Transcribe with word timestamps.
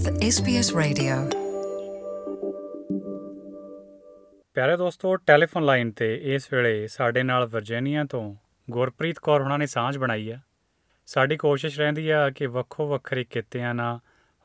with 0.00 0.14
SBS 0.14 0.80
Radio. 0.80 1.38
ਪਿਆਰੇ 4.54 4.76
ਦੋਸਤੋ, 4.76 5.16
telephone 5.16 5.64
line 5.64 5.90
ਤੇ 5.90 6.20
ਇਸ 6.22 6.52
ਵੇਲੇ 6.52 6.86
ਸਾਡੇ 6.86 7.22
ਨਾਲ 7.22 7.46
ਵਰਜੀਨੀਆ 7.46 8.04
ਤੋਂ 8.04 8.34
ਗੁਰਪ੍ਰੀਤ 8.70 9.18
ਕੌਰ 9.18 9.42
ਹੁਣਾਂ 9.42 9.58
ਨੇ 9.58 9.66
ਸਾਂਝ 9.66 9.98
ਬਣਾਈ 9.98 10.30
ਆ। 10.30 10.38
ਸਾਡੀ 11.06 11.36
ਕੋਸ਼ਿਸ਼ 11.36 11.78
ਰਹਿੰਦੀ 11.78 12.10
ਆ 12.10 12.30
ਕਿ 12.30 12.46
ਵੱਖੋ 12.46 12.88
ਵੱਖਰੇ 12.88 13.24
ਕਿੱਤਿਆਂ 13.24 13.74
ਨਾਲ, 13.74 13.98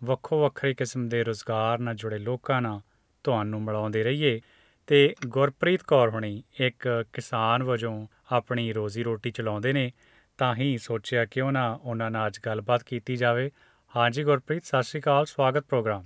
ਵੱਖੋ 0.03 0.41
ਵੱਖਰੇ 0.41 0.73
ਕਿਸਮ 0.73 1.09
ਦੇ 1.09 1.23
ਰੋਜ਼ਗਾਰ 1.23 1.79
ਨਾਲ 1.79 1.95
ਜੁੜੇ 1.95 2.17
ਲੋਕਾਂ 2.17 2.61
ਨਾਲ 2.61 2.81
ਤੁਹਾਨੂੰ 3.23 3.61
ਮਿਲਾਉਂਦੇ 3.61 4.03
ਰਹੀਏ। 4.03 4.41
ਤੇ 4.87 5.15
ਗੁਰਪ੍ਰੀਤ 5.27 5.83
ਕੌਰ 5.83 6.09
ਹੁਣੀ 6.09 6.43
ਇੱਕ 6.59 7.05
ਕਿਸਾਨ 7.13 7.63
ਵਜੋਂ 7.63 8.07
ਆਪਣੀ 8.31 8.73
ਰੋਜ਼ੀ 8.73 9.03
ਰੋਟੀ 9.03 9.31
ਚਲਾਉਂਦੇ 9.31 9.73
ਨੇ, 9.73 9.91
ਤਾਂ 10.37 10.55
ਹੀ 10.55 10.77
ਸੋਚਿਆ 10.77 11.25
ਕਿਉਂ 11.25 11.51
ਨਾ 11.51 11.79
ਉਹਨਾਂ 11.83 12.11
ਨਾਲ 12.11 12.27
ਅੱਜ 12.27 12.39
ਗੱਲਬਾਤ 12.45 12.83
ਕੀਤੀ 12.83 13.15
ਜਾਵੇ। 13.15 13.51
ਹਾਂਜੀ 13.95 14.23
ਗੁਰਪ੍ਰੀਤ 14.23 14.63
ਸਤਿ 14.65 14.83
ਸ਼੍ਰੀ 14.83 14.99
ਅਕਾਲ 15.01 15.25
ਸਵਾਗਤ 15.25 15.63
ਪ੍ਰੋਗਰਾਮ। 15.63 16.03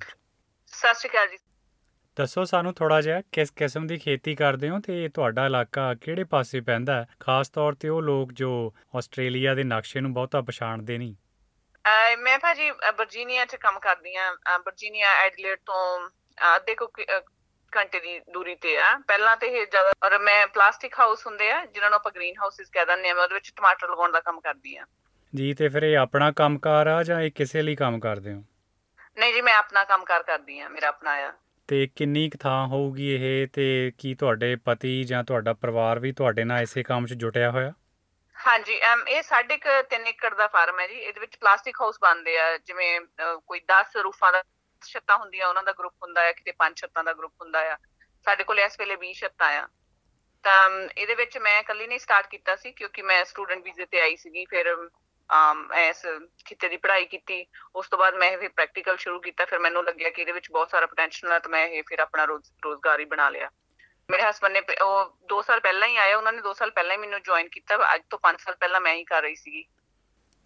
ਸਤਿ 0.73 0.93
ਸ਼੍ਰੀ 0.93 1.09
ਅਕਾਲ 1.09 1.27
ਜੀ। 1.27 1.38
ਦੱਸੋ 2.17 2.43
ਸਾਨੂੰ 2.45 2.73
ਥੋੜਾ 2.73 2.99
ਜਿਹਾ 3.02 3.21
ਕਿਸ 3.31 3.52
ਕਿਸਮ 3.52 3.88
ਦੀ 3.88 3.97
ਖੇਤੀ 3.97 4.35
ਕਰਦੇ 4.35 4.70
ਹੋ 4.70 4.80
ਤੇ 4.80 5.07
ਤੁਹਾਡਾ 5.13 5.45
ਇਲਾਕਾ 5.45 5.94
ਕਿਹੜੇ 6.02 6.23
ਪਾਸੇ 6.23 6.61
ਪੈਂਦਾ 6.61 6.94
ਹੈ? 6.94 7.05
ਖਾਸ 7.20 7.49
ਤੌਰ 7.49 7.75
ਤੇ 7.80 7.89
ਉਹ 7.89 8.02
ਲੋਕ 8.02 8.31
ਜੋ 8.41 8.52
ਆਸਟ੍ਰੇਲੀਆ 8.97 9.53
ਦੇ 9.55 9.63
ਨਕਸ਼ੇ 9.63 10.02
ਨੂੰ 10.02 10.13
ਬਹੁਤਾ 10.13 10.41
ਪਛਾਣਦੇ 10.41 10.97
ਨਹੀਂ। 10.97 11.16
ਮੈਂ 12.20 12.38
ਭਾਜੀ 12.39 12.70
ਵਰਜੀਨੀਆ 12.71 13.45
'ਚ 13.45 13.55
ਕੰਮ 13.55 13.80
ਕਰਦੀ 13.80 14.16
ਆ 14.16 14.31
ਵਰਜੀਨੀਆ 14.58 15.13
ਐਡਲੇਡ 15.25 15.59
ਤੋਂ 15.66 16.09
ਅਹ 16.09 17.19
ਘੰਟੇ 17.73 17.99
ਦੀ 17.99 18.19
ਦੂਰੀ 18.33 18.55
ਤੇ 18.55 18.77
ਆ। 18.77 18.97
ਪਹਿਲਾਂ 19.08 19.35
ਤੇ 19.38 19.47
ਇਹ 19.47 19.66
ਜ਼ਿਆਦਾ 19.67 19.91
ਔਰ 20.05 20.17
ਮੈਂ 20.19 20.45
ਪਲਾਸਟਿਕ 20.53 20.99
ਹਾਊਸ 20.99 21.25
ਹੁੰਦੇ 21.27 21.52
ਆ 21.52 21.66
ਜਿਨ੍ਹਾਂ 21.66 21.89
ਨੂੰ 21.89 21.97
ਆਪਾਂ 21.97 22.11
ਗ੍ਰੀਨ 22.16 22.35
ਹਾਊਸਿਸ 22.41 22.69
ਕਹਿ 22.69 22.85
ਦਿੰਦੇ 22.85 23.09
ਆ 23.09 23.13
ਮੈਂ 23.13 23.23
ਉਹਦੇ 23.23 23.35
ਵਿੱਚ 23.35 23.52
ਟਮਾਟਰ 23.55 23.89
ਲਗਾਉਣ 23.91 24.11
ਦਾ 24.11 24.19
ਕੰਮ 24.19 24.39
ਕਰਦੀ 24.41 24.75
ਆ 24.77 24.85
ਜੀ 25.35 25.53
ਤੇ 25.53 25.69
ਫਿਰ 25.69 25.83
ਇਹ 25.83 25.97
ਆਪਣਾ 25.97 26.31
ਕੰਮਕਾਰ 26.31 26.88
ਆ 26.88 27.03
ਜਾਂ 27.03 27.21
ਇਹ 27.21 27.31
ਕਿਸੇ 27.31 27.61
ਲਈ 27.61 27.75
ਕੰਮ 27.75 27.99
ਕਰਦੇ 27.99 28.33
ਹੋ? 28.33 28.44
ਨਹੀਂ 29.17 29.33
ਜੀ 29.33 29.41
ਮੈਂ 29.41 29.55
ਆਪਣਾ 29.55 29.83
ਕੰਮ 29.83 30.03
ਕਾਰ 30.03 30.23
ਕਰਦੀ 30.23 30.59
ਆ 30.59 30.69
ਮੇਰਾ 30.69 30.88
ਆਪਣਾ 30.88 31.11
ਆ। 31.11 31.33
ਤੇ 31.67 31.88
ਕਿੰਨੀ 31.95 32.30
ਕੁ 32.30 32.38
ਥਾਂ 32.38 32.67
ਹੋਊਗੀ 32.67 33.16
ਇਹ 33.16 33.47
ਤੇ 33.47 33.91
ਕੀ 33.97 34.16
ਤੁਹਾਡੇ 34.16 34.55
ਪਤੀ 34.55 35.03
ਜਾਂ 35.03 35.23
ਤੁਹਾਡਾ 35.23 35.53
ਪਰਿਵਾਰ 35.53 36.00
ਵੀ 36.00 36.11
ਤੁਹਾਡੇ 36.11 36.44
ਨਾਲ 36.44 36.61
ਇਸੇ 36.61 36.83
ਕੰਮ 36.83 37.05
'ਚ 37.05 37.13
ਜੁਟਿਆ 37.13 37.52
ਹੋਇਆ? 37.52 37.73
ਹਾਂਜੀ 38.47 38.80
ਅਮ 38.94 39.07
ਇਹ 39.07 39.22
ਸਾਢੇ 39.23 39.57
ਕੁ 39.57 39.69
ਤਿੰਨ 39.89 40.07
ਏਕੜ 40.07 40.33
ਦਾ 40.35 40.47
ਫਾਰਮ 40.47 40.80
ਹੈ 40.80 40.88
ਜੀ। 40.88 40.94
ਇਹਦੇ 40.94 41.19
ਵਿੱਚ 41.19 41.35
ਪਲਾਸਟਿਕ 41.38 41.81
ਹਾਊਸ 41.81 42.00
ਬਣਦੇ 42.02 42.38
ਆ 42.39 42.57
ਜਿਵੇਂ 42.57 43.02
ਕੋਈ 43.47 43.59
10 43.59 44.02
ਰੂਫਾਂ 44.03 44.31
ਦਾ 44.31 44.44
ਛੱਤਾਂ 44.81 45.17
ਹੁੰਦੀਆਂ 45.17 45.47
ਉਹਨਾਂ 45.47 45.63
ਦਾ 45.63 45.72
ਗਰੁੱਪ 45.72 45.94
ਹੁੰਦਾ 46.03 46.22
ਹੈ 46.22 46.31
ਕਿਤੇ 46.31 46.52
ਪੰਜ 46.52 46.77
ਛੱਤਾਂ 46.77 47.03
ਦਾ 47.03 47.13
ਗਰੁੱਪ 47.13 47.33
ਹੁੰਦਾ 47.41 47.73
ਆ। 47.73 47.77
ਸਾਡੇ 48.25 48.44
ਕੋਲ 48.44 48.59
ਇਸ 48.59 48.80
ਵੇਲੇ 48.80 48.95
20 48.95 49.13
ਛੱਤਾਂ 49.13 49.52
ਆ। 49.59 49.67
ਤਾਂ 50.44 50.69
ਇਹਦੇ 50.97 51.16
ਵਿੱਚ 51.16 51.38
ਮੈਂ 51.38 51.59
ਇਕੱਲੀ 51.59 51.88
ਨਹੀਂ 51.88 52.00
ਸਟਾਰਟ 52.00 52.27
ਕੀਤਾ 52.27 52.55
ਸੀ 52.55 52.72
ਕਿਉਂਕਿ 52.72 53.02
ਮੈਂ 53.02 53.25
ਸਟੂਡੈਂਟ 53.25 53.63
ਵੀਜ਼ੇ 53.63 53.85
ਤੇ 53.85 54.02
ਆਈ 54.02 54.16
ਸੀਗੀ 54.16 54.45
ਫਿਰ 54.45 54.75
ਇਸ 55.80 56.05
ਖਿੱਤੇ 56.45 56.69
ਦੀ 56.69 56.77
ਪੜ੍ਹਾਈ 56.77 57.05
ਕੀਤੀ 57.05 57.45
ਉਸ 57.75 57.89
ਤੋਂ 57.89 57.99
ਬਾਅਦ 57.99 58.16
ਮੈਂ 58.16 58.31
ਇਹ 58.31 58.49
ਪ੍ਰੈਕਟੀਕਲ 58.49 58.97
ਸ਼ੁਰੂ 58.97 59.19
ਕੀਤਾ 59.19 59.45
ਫਿਰ 59.45 59.59
ਮੈਨੂੰ 59.59 59.83
ਲੱਗਿਆ 59.85 60.09
ਕਿ 60.09 60.22
ਇਹਦੇ 60.22 60.31
ਵਿੱਚ 60.31 60.52
ਬਹੁਤ 60.52 60.69
ਸਾਰਾ 60.69 60.85
ਪੋਟੈਂਸ਼ੀਅਲ 60.85 61.33
ਹੈ 61.33 61.39
ਤਾਂ 61.39 61.49
ਮੈਂ 61.49 61.67
ਇਹ 61.67 61.83
ਫਿਰ 61.88 61.99
ਆਪਣਾ 61.99 62.25
ਰੋਜ਼ 62.25 62.52
ਰੋਜ਼ਗਾਰ 62.66 62.99
ਹੀ 62.99 63.05
ਬਣਾ 63.05 63.30
ਲਿਆ। 63.30 63.50
ਮੇਰੇ 64.09 64.23
ਹਸਬੰਦ 64.23 64.53
ਨੇ 64.53 64.61
ਉਹ 64.81 65.17
2 65.33 65.41
ਸਾਲ 65.41 65.59
ਪਹਿਲਾਂ 65.59 65.88
ਹੀ 65.88 65.97
ਆਏ 65.97 66.13
ਉਹਨਾਂ 66.13 66.33
ਨੇ 66.33 66.41
2 66.47 66.53
ਸਾਲ 66.53 66.72
ਪਹਿਲਾਂ 66.72 66.95
ਹੀ 66.95 67.02
ਮੈਨੂੰ 67.02 67.22
ਜੁਆਇਨ 67.22 67.50
ਕੀਤਾ 67.50 67.77
ਅੱਜ 67.95 68.02
ਤੋਂ 68.09 68.19
5 68.23 68.39
ਸਾਲ 68.39 68.55
ਪਹਿਲਾਂ 68.55 68.81
ਮੈਂ 68.81 68.94
ਹੀ 68.94 69.03
ਕਰ 69.03 69.22
ਰਹੀ 69.22 69.35
ਸੀਗੀ। 69.35 69.63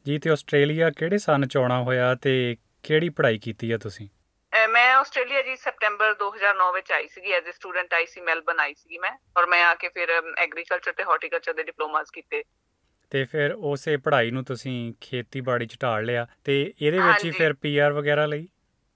ਜੀ 0.05 0.17
ਤੇ 0.19 0.29
ਆਸਟ੍ਰੇਲੀਆ 0.29 0.89
ਕਿਹੜੇ 0.89 1.17
ਸਨ 1.17 1.47
ਚ 1.47 1.57
ਆਉਣਾ 1.57 1.81
ਹੋਇਆ 1.83 2.15
ਤੇ 2.15 2.57
ਕਿਹੜੀ 2.83 3.09
ਪੜ੍ਹਾਈ 3.09 3.39
ਕੀਤੀ 3.39 3.71
ਆ 3.71 3.77
ਤੁਸੀਂ? 3.77 4.07
ਮੈਂ 4.69 4.95
ਆਸਟ੍ਰੇਲੀਆ 4.95 5.41
ਜੀ 5.41 5.55
ਸਪਟੈਂਬਰ 5.55 6.15
2009 6.15 6.71
ਵਿੱਚ 6.73 6.91
ਆਈ 6.91 7.07
ਸੀਗੀ 7.07 7.31
ਐਜ਼ 7.31 7.49
ਅ 7.49 7.51
ਸਟੂਡੈਂਟ 7.51 7.93
ਆਈ 7.93 8.05
ਸੀ 8.05 8.21
ਮੈਲਬਨ 8.21 8.59
ਆਈ 8.59 8.73
ਸੀਗੀ 8.73 8.97
ਮੈਂ 8.97 9.11
ਔਰ 9.37 9.45
ਮੈਂ 9.45 9.63
ਆ 9.65 9.75
ਕੇ 9.75 9.89
ਫਿਰ 9.89 10.09
ਐਗਰੀਕਲਚਰ 10.37 10.93
ਤੇ 10.93 11.03
ਹਾਰਟੀਕਲਚਰ 11.03 11.53
ਦੇ 11.53 11.63
ਡਿਪਲੋਮਾਸ 11.63 12.11
ਕੀਤੇ। 12.11 12.43
ਤੇ 13.13 13.23
ਫਿਰ 13.23 13.51
ਉਸੇ 13.51 13.97
ਪੜ੍ਹਾਈ 13.97 14.31
ਨੂੰ 14.31 14.43
ਤੁਸੀਂ 14.43 14.93
ਖੇਤੀਬਾੜੀ 15.01 15.65
ਚ 15.65 15.77
ਢਾਲ 15.83 16.03
ਲਿਆ 16.03 16.27
ਤੇ 16.43 16.73
ਇਹਦੇ 16.81 16.99
ਵਿੱਚ 16.99 17.25
ਹੀ। 17.25 17.31
ਫਿਰ 17.31 17.53
ਪੀਆਰ 17.53 17.93
ਵਗੈਰਾ 17.93 18.25
ਲਈ? 18.25 18.47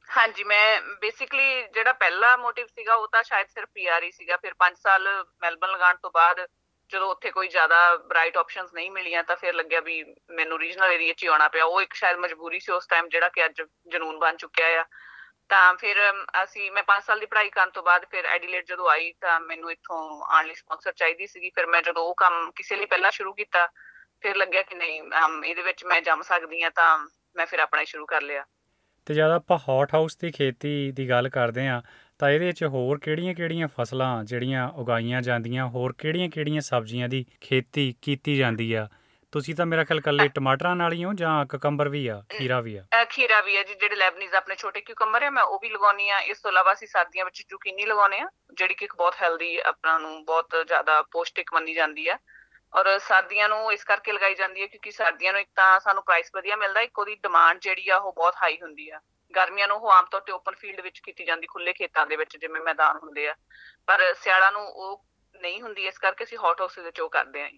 ਹਾਂਜੀ 0.09 0.43
ਮੈਂ 0.43 0.81
ਬੇਸਿਕਲੀ 1.01 1.63
ਜਿਹੜਾ 1.73 1.93
ਪਹਿਲਾ 1.93 2.37
ਮੋਟਿਵ 2.37 2.67
ਸੀਗਾ 2.67 2.93
ਉਹ 2.93 3.07
ਤਾਂ 3.07 3.23
ਸ਼ਾਇਦ 3.23 3.47
ਸਿਰਫ 3.47 3.69
ਪੀਆਰ 3.73 4.03
ਹੀ 4.03 4.11
ਸੀਗਾ। 4.11 4.37
ਫਿਰ 4.37 4.53
5 4.53 4.77
ਸਾਲ 4.77 5.25
ਮੈਲਬਨ 5.41 5.69
ਲਗਾਉਣ 5.69 5.95
ਤੋਂ 5.95 6.11
ਬਾਅਦ 6.13 6.47
ਜਦੋਂ 6.89 7.11
ਉੱਥੇ 7.11 7.31
ਕੋਈ 7.31 7.47
ਜ਼ਿਆਦਾ 7.47 7.95
ਬ੍ਰਾਈਟ 7.95 8.37
ਆਪਸ਼ਨਸ 8.37 8.73
ਨਹੀਂ 8.73 8.91
ਮਿਲੀਆਂ 8.91 9.23
ਤਾਂ 9.23 9.35
ਫਿਰ 9.35 9.53
ਲੱਗਿਆ 9.53 9.79
ਵੀ 9.79 10.03
ਮੈਨੂੰ 10.31 10.59
ਰੀਜਨਲ 10.59 10.91
ਏਰੀਆ 10.91 11.13
'ਚ 11.13 11.23
ਹੀ 11.23 11.27
ਆਉਣਾ 11.27 11.47
ਪਿਆ। 11.47 11.65
ਉਹ 11.65 11.81
ਇੱਕ 11.81 11.93
ਸ਼ਾਇਦ 11.93 12.17
ਮਜਬੂਰੀ 12.17 12.59
ਸੀ 12.59 12.71
ਉਸ 12.71 12.87
ਟਾਈਮ 12.87 13.09
ਜਿਹੜਾ 13.09 13.29
ਕਿ 13.29 13.45
ਅੱਜ 13.45 13.61
ਜਨੂਨ 13.87 14.19
ਬਣ 14.19 14.35
ਚੁੱਕਿਆ 14.35 14.81
ਆ। 14.81 14.85
ਤਾਂ 15.49 15.73
ਫਿਰ 15.73 15.97
ਅਸੀਂ 16.43 16.71
ਮੈਂ 16.71 16.83
5 16.83 17.03
ਸਾਲ 17.05 17.19
ਦੀ 17.19 17.25
ਪੜ੍ਹਾਈ 17.25 17.49
ਕਰਨ 17.49 17.69
ਤੋਂ 17.69 17.83
ਬਾਅਦ 17.83 18.05
ਫਿਰ 18.05 18.25
ਐਡੀਲੇਡ 18.25 18.65
ਜਦੋਂ 18.65 18.89
ਆਈ 18.89 19.13
ਤਾਂ 19.21 19.39
ਮੈਨੂੰ 19.39 19.71
ਇੱਥੋਂ 19.71 20.21
ਆਉਣ 20.25 20.45
ਲਈ 20.45 20.55
ਸਪਾਂਸਰ 20.55 20.91
ਚਾਹੀਦੀ 20.91 21.27
ਸੀਗੀ। 21.27 21.49
ਫਿਰ 21.49 21.65
ਮੈਂ 21.65 21.81
ਜਦੋਂ 21.81 22.03
ਉਹ 22.03 22.15
ਕੰਮ 22.15 22.51
ਕਿਸੇ 22.51 22.75
ਲਈ 22.75 22.85
ਪਹਿਲਾਂ 22.85 23.11
ਸ਼ੁਰੂ 23.11 23.33
ਕੀਤਾ 23.33 23.67
ਫਿਰ 24.21 24.35
ਲੱਗਿਆ 24.35 24.61
ਕਿ 24.61 24.75
ਨਹੀਂ 24.75 25.01
ਇਹਦੇ 25.45 25.61
ਵਿੱਚ 25.61 25.85
ਮੈਂ 25.85 26.01
ਜੰਮ 26.01 26.21
ਸਕਦੀ 26.21 26.61
ਆ 26.63 26.69
ਤਾਂ 26.69 26.97
ਮੈਂ 27.35 27.45
ਫਿਰ 27.45 27.59
ਆਪਣਾ 27.59 27.83
ਸ਼ੁਰੂ 27.83 28.05
ਕਰ 28.05 28.21
ਲਿਆ। 28.21 28.43
ਤੇ 29.05 29.13
ਜਦ 29.13 29.31
ਆਪਾਂ 29.31 29.57
ਹੌਟ 29.69 29.93
ਹਾਊਸ 29.93 30.17
ਦੀ 30.17 30.31
ਖੇਤੀ 30.31 30.91
ਦੀ 30.91 31.09
ਗੱਲ 31.09 31.29
ਕਰਦੇ 31.29 31.67
ਆ 31.67 31.81
ਤਾਂ 32.19 32.29
ਇਹਦੇ 32.29 32.45
ਵਿੱਚ 32.45 32.63
ਹੋਰ 32.63 32.99
ਕਿਹੜੀਆਂ-ਕਿਹੜੀਆਂ 32.99 33.67
ਫਸਲਾਂ 33.67 34.23
ਜਿਹੜੀਆਂ 34.23 34.69
ਉਗਾਈਆਂ 34.69 35.21
ਜਾਂਦੀਆਂ 35.21 35.67
ਹੋਰ 35.67 35.93
ਕਿਹੜੀਆਂ-ਕਿਹੜੀਆਂ 35.97 36.61
ਸਬਜ਼ੀਆਂ 36.61 37.09
ਦੀ 37.09 37.25
ਖੇਤੀ 37.41 37.93
ਕੀਤੀ 38.01 38.37
ਜਾਂਦੀ 38.37 38.73
ਆ? 38.73 38.87
ਤੁਸੀਂ 39.31 39.55
ਤਾਂ 39.55 39.65
ਮੇਰਾ 39.65 39.83
ਖਿਆਲ 39.83 39.99
ਕੱਲੇ 40.01 40.27
ਟਮਾਟਰਾਂ 40.27 40.75
ਨਾਲ 40.75 40.93
ਹੀ 40.93 41.03
ਹੋ 41.03 41.13
ਜਾਂ 41.13 41.45
ਕਕੰਬਰ 41.45 41.89
ਵੀ 41.89 42.07
ਆ 42.07 42.21
ਖੀਰਾ 42.29 42.59
ਵੀ 42.61 42.75
ਆ? 42.75 42.85
ਖੀਰਾ 43.09 43.41
ਵੀ 43.41 43.57
ਹੈ 43.57 43.63
ਜੀ 43.63 43.73
ਜਿਹੜੇ 43.73 43.95
ਲੈਬਨੀਜ਼ 43.95 44.35
ਆਪਣੇ 44.35 44.55
ਛੋਟੇ 44.55 44.81
ਕਿਊਕੰਬਰ 44.81 45.23
ਹੈ 45.23 45.29
ਮੈਂ 45.29 45.43
ਉਹ 45.43 45.59
ਵੀ 45.61 45.69
ਲਗਾਉਣੀ 45.69 46.09
ਆ 46.09 46.19
ਇਸ 46.19 46.41
ਤੋਂ 46.41 46.51
ਇਲਾਵਾ 46.51 46.73
ਅਸੀਂ 46.73 46.87
ਸਰਦੀਆਂ 46.87 47.25
ਵਿੱਚ 47.25 47.41
ਜ਼ੁਕੀਨੀ 47.49 47.85
ਲਗਾਉਨੇ 47.85 48.19
ਆ 48.19 48.27
ਜਿਹੜੀ 48.53 48.73
ਕਿ 48.73 48.85
ਇੱਕ 48.85 48.95
ਬਹੁਤ 48.97 49.15
ਹੈਲਦੀ 49.21 49.57
ਆਪਣਾ 49.65 49.97
ਨੂੰ 49.97 50.25
ਬਹੁਤ 50.25 50.55
ਜ਼ਿਆਦਾ 50.67 51.01
ਪੌਸ਼ਟਿਕ 51.01 51.53
ਮੰਨੀ 51.53 51.73
ਜਾਂਦੀ 51.73 52.09
ਹੈ 52.09 52.17
ਔਰ 52.73 52.99
ਸਰਦੀਆਂ 52.99 53.49
ਨੂੰ 53.49 53.73
ਇਸ 53.73 53.83
ਕਰਕੇ 53.83 54.11
ਲਗਾਈ 54.11 54.35
ਜਾਂਦੀ 54.35 54.61
ਹੈ 54.61 54.67
ਕਿਉਂਕਿ 54.67 54.91
ਸਰਦੀਆਂ 54.91 55.33
ਨੂੰ 55.33 55.41
ਇੱਕ 55.41 55.49
ਤਾਂ 55.55 55.79
ਸਾਨੂੰ 55.79 56.03
ਪ੍ਰਾਈਸ 56.03 56.31
ਵਧੀਆ 56.35 56.55
ਮਿਲਦਾ, 56.55 56.81
ਇੱਕ 56.81 56.99
ਉਹਦੀ 56.99 57.15
ਡਿਮਾਂਡ 57.15 57.59
ਜਿਹੜੀ 57.59 57.89
ਆ 57.89 57.97
ਉਹ 57.97 58.13
ਬਹੁਤ 58.13 58.35
ਹਾਈ 58.35 58.57
ਹੁੰਦੀ 58.61 58.89
ਆ। 58.89 58.99
ਗਰਮੀਆਂ 59.35 59.67
ਨੂੰ 59.67 59.77
ਉਹ 59.77 59.91
ਆਮ 59.91 60.05
ਤੌਰ 60.05 60.21
ਤੇ 60.21 60.31
ਓਪਨ 60.31 60.55
ਫੀਲਡ 60.55 60.81
ਵਿੱਚ 60.81 60.99
ਕੀਤੀ 60.99 61.25
ਜਾਂਦੀ 61.25 61.47
ਖੁੱਲੇ 61.47 61.73
ਖੇਤਾਂ 61.73 62.07
ਦੇ 62.07 62.15
ਵਿੱਚ 62.15 62.37
ਜਿਵੇਂ 62.37 62.61
ਮੈਦਾਨ 62.61 62.97
ਹੁੰਦੇ 62.97 63.27
ਆ। 63.27 63.35
ਪਰ 63.87 64.13
ਸਿਆਲਾਂ 64.13 64.51
ਨੂੰ 64.51 64.61
ਉਹ 64.61 65.05
ਨਹੀਂ 65.41 65.61
ਹੁੰਦੀ, 65.61 65.87
ਇਸ 65.87 65.97
ਕਰਕੇ 65.97 66.23
ਅਸੀਂ 66.23 66.37
ਹੌਟ 66.37 66.61
ਹਾਊਸ 66.61 66.75
ਦੇ 66.75 66.81
ਵਿੱਚ 66.81 67.01
ਉਹ 67.01 67.09
ਕਰਦੇ 67.09 67.43
ਆ 67.43 67.49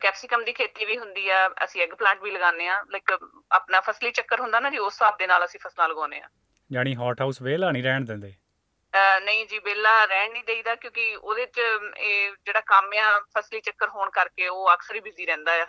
ਕੈਪਸਿਕਮ 0.00 0.44
ਦੀ 0.44 0.52
ਖੇਤੀ 0.52 0.84
ਵੀ 0.84 0.98
ਹੁੰਦੀ 0.98 1.28
ਆ, 1.28 1.50
ਅਸੀਂ 1.64 1.82
ਐਗ 1.82 1.88
ਪਲਾਂਟ 1.88 2.22
ਵੀ 2.22 2.30
ਲਗਾਉਂਦੇ 2.30 2.68
ਆ 2.68 2.82
ਲਾਈਕ 2.90 3.18
ਆਪਣਾ 3.52 3.80
ਫਸਲੀ 3.80 4.10
ਚੱਕਰ 4.10 4.40
ਹੁੰਦਾ 4.40 4.60
ਨਾ 4.60 4.70
ਜੀ, 4.70 4.78
ਉਸ 4.78 4.94
ਹਿਸਾਬ 4.94 5.16
ਦੇ 5.18 5.26
ਨਾਲ 5.26 5.44
ਅਸੀਂ 5.44 5.60
ਫਸਲਾਂ 5.60 5.88
ਲਗਾਉਂਦੇ 5.88 6.20
ਆ। 6.20 6.28
ਜਾਣੀ 6.72 6.96
ਹੌਟ 6.96 7.20
ਹਾਊਸ 7.20 7.42
ਵਿਹਲਾ 7.42 7.70
ਨਹੀਂ 7.70 7.82
ਰਹਿਣ 7.82 8.04
ਦਿੰਦੇ। 8.04 8.28
ਅਹ 8.28 8.43
ਨਹੀਂ 9.24 9.46
ਜੀ 9.46 9.58
ਵਿਹਲਾ 9.58 10.04
ਰਹਿਣ 10.04 10.32
ਨਹੀਂ 10.32 10.44
ਦੇਈਦਾ 10.44 10.74
ਕਿਉਂਕਿ 10.74 11.16
ਉਹਦੇ 11.16 11.46
ਚ 11.46 11.60
ਇਹ 11.98 12.32
ਜਿਹੜਾ 12.46 12.60
ਕੰਮ 12.60 12.90
ਆ 12.98 13.20
ਫਸਲੀ 13.38 13.60
ਚੱਕਰ 13.60 13.88
ਹੋਣ 13.88 14.10
ਕਰਕੇ 14.10 14.48
ਉਹ 14.48 14.74
ਅਕਸਰ 14.74 14.94
ਹੀ 14.94 15.00
ਬਿਜ਼ੀ 15.00 15.26
ਰਹਿੰਦਾ 15.26 15.62
ਆ। 15.62 15.66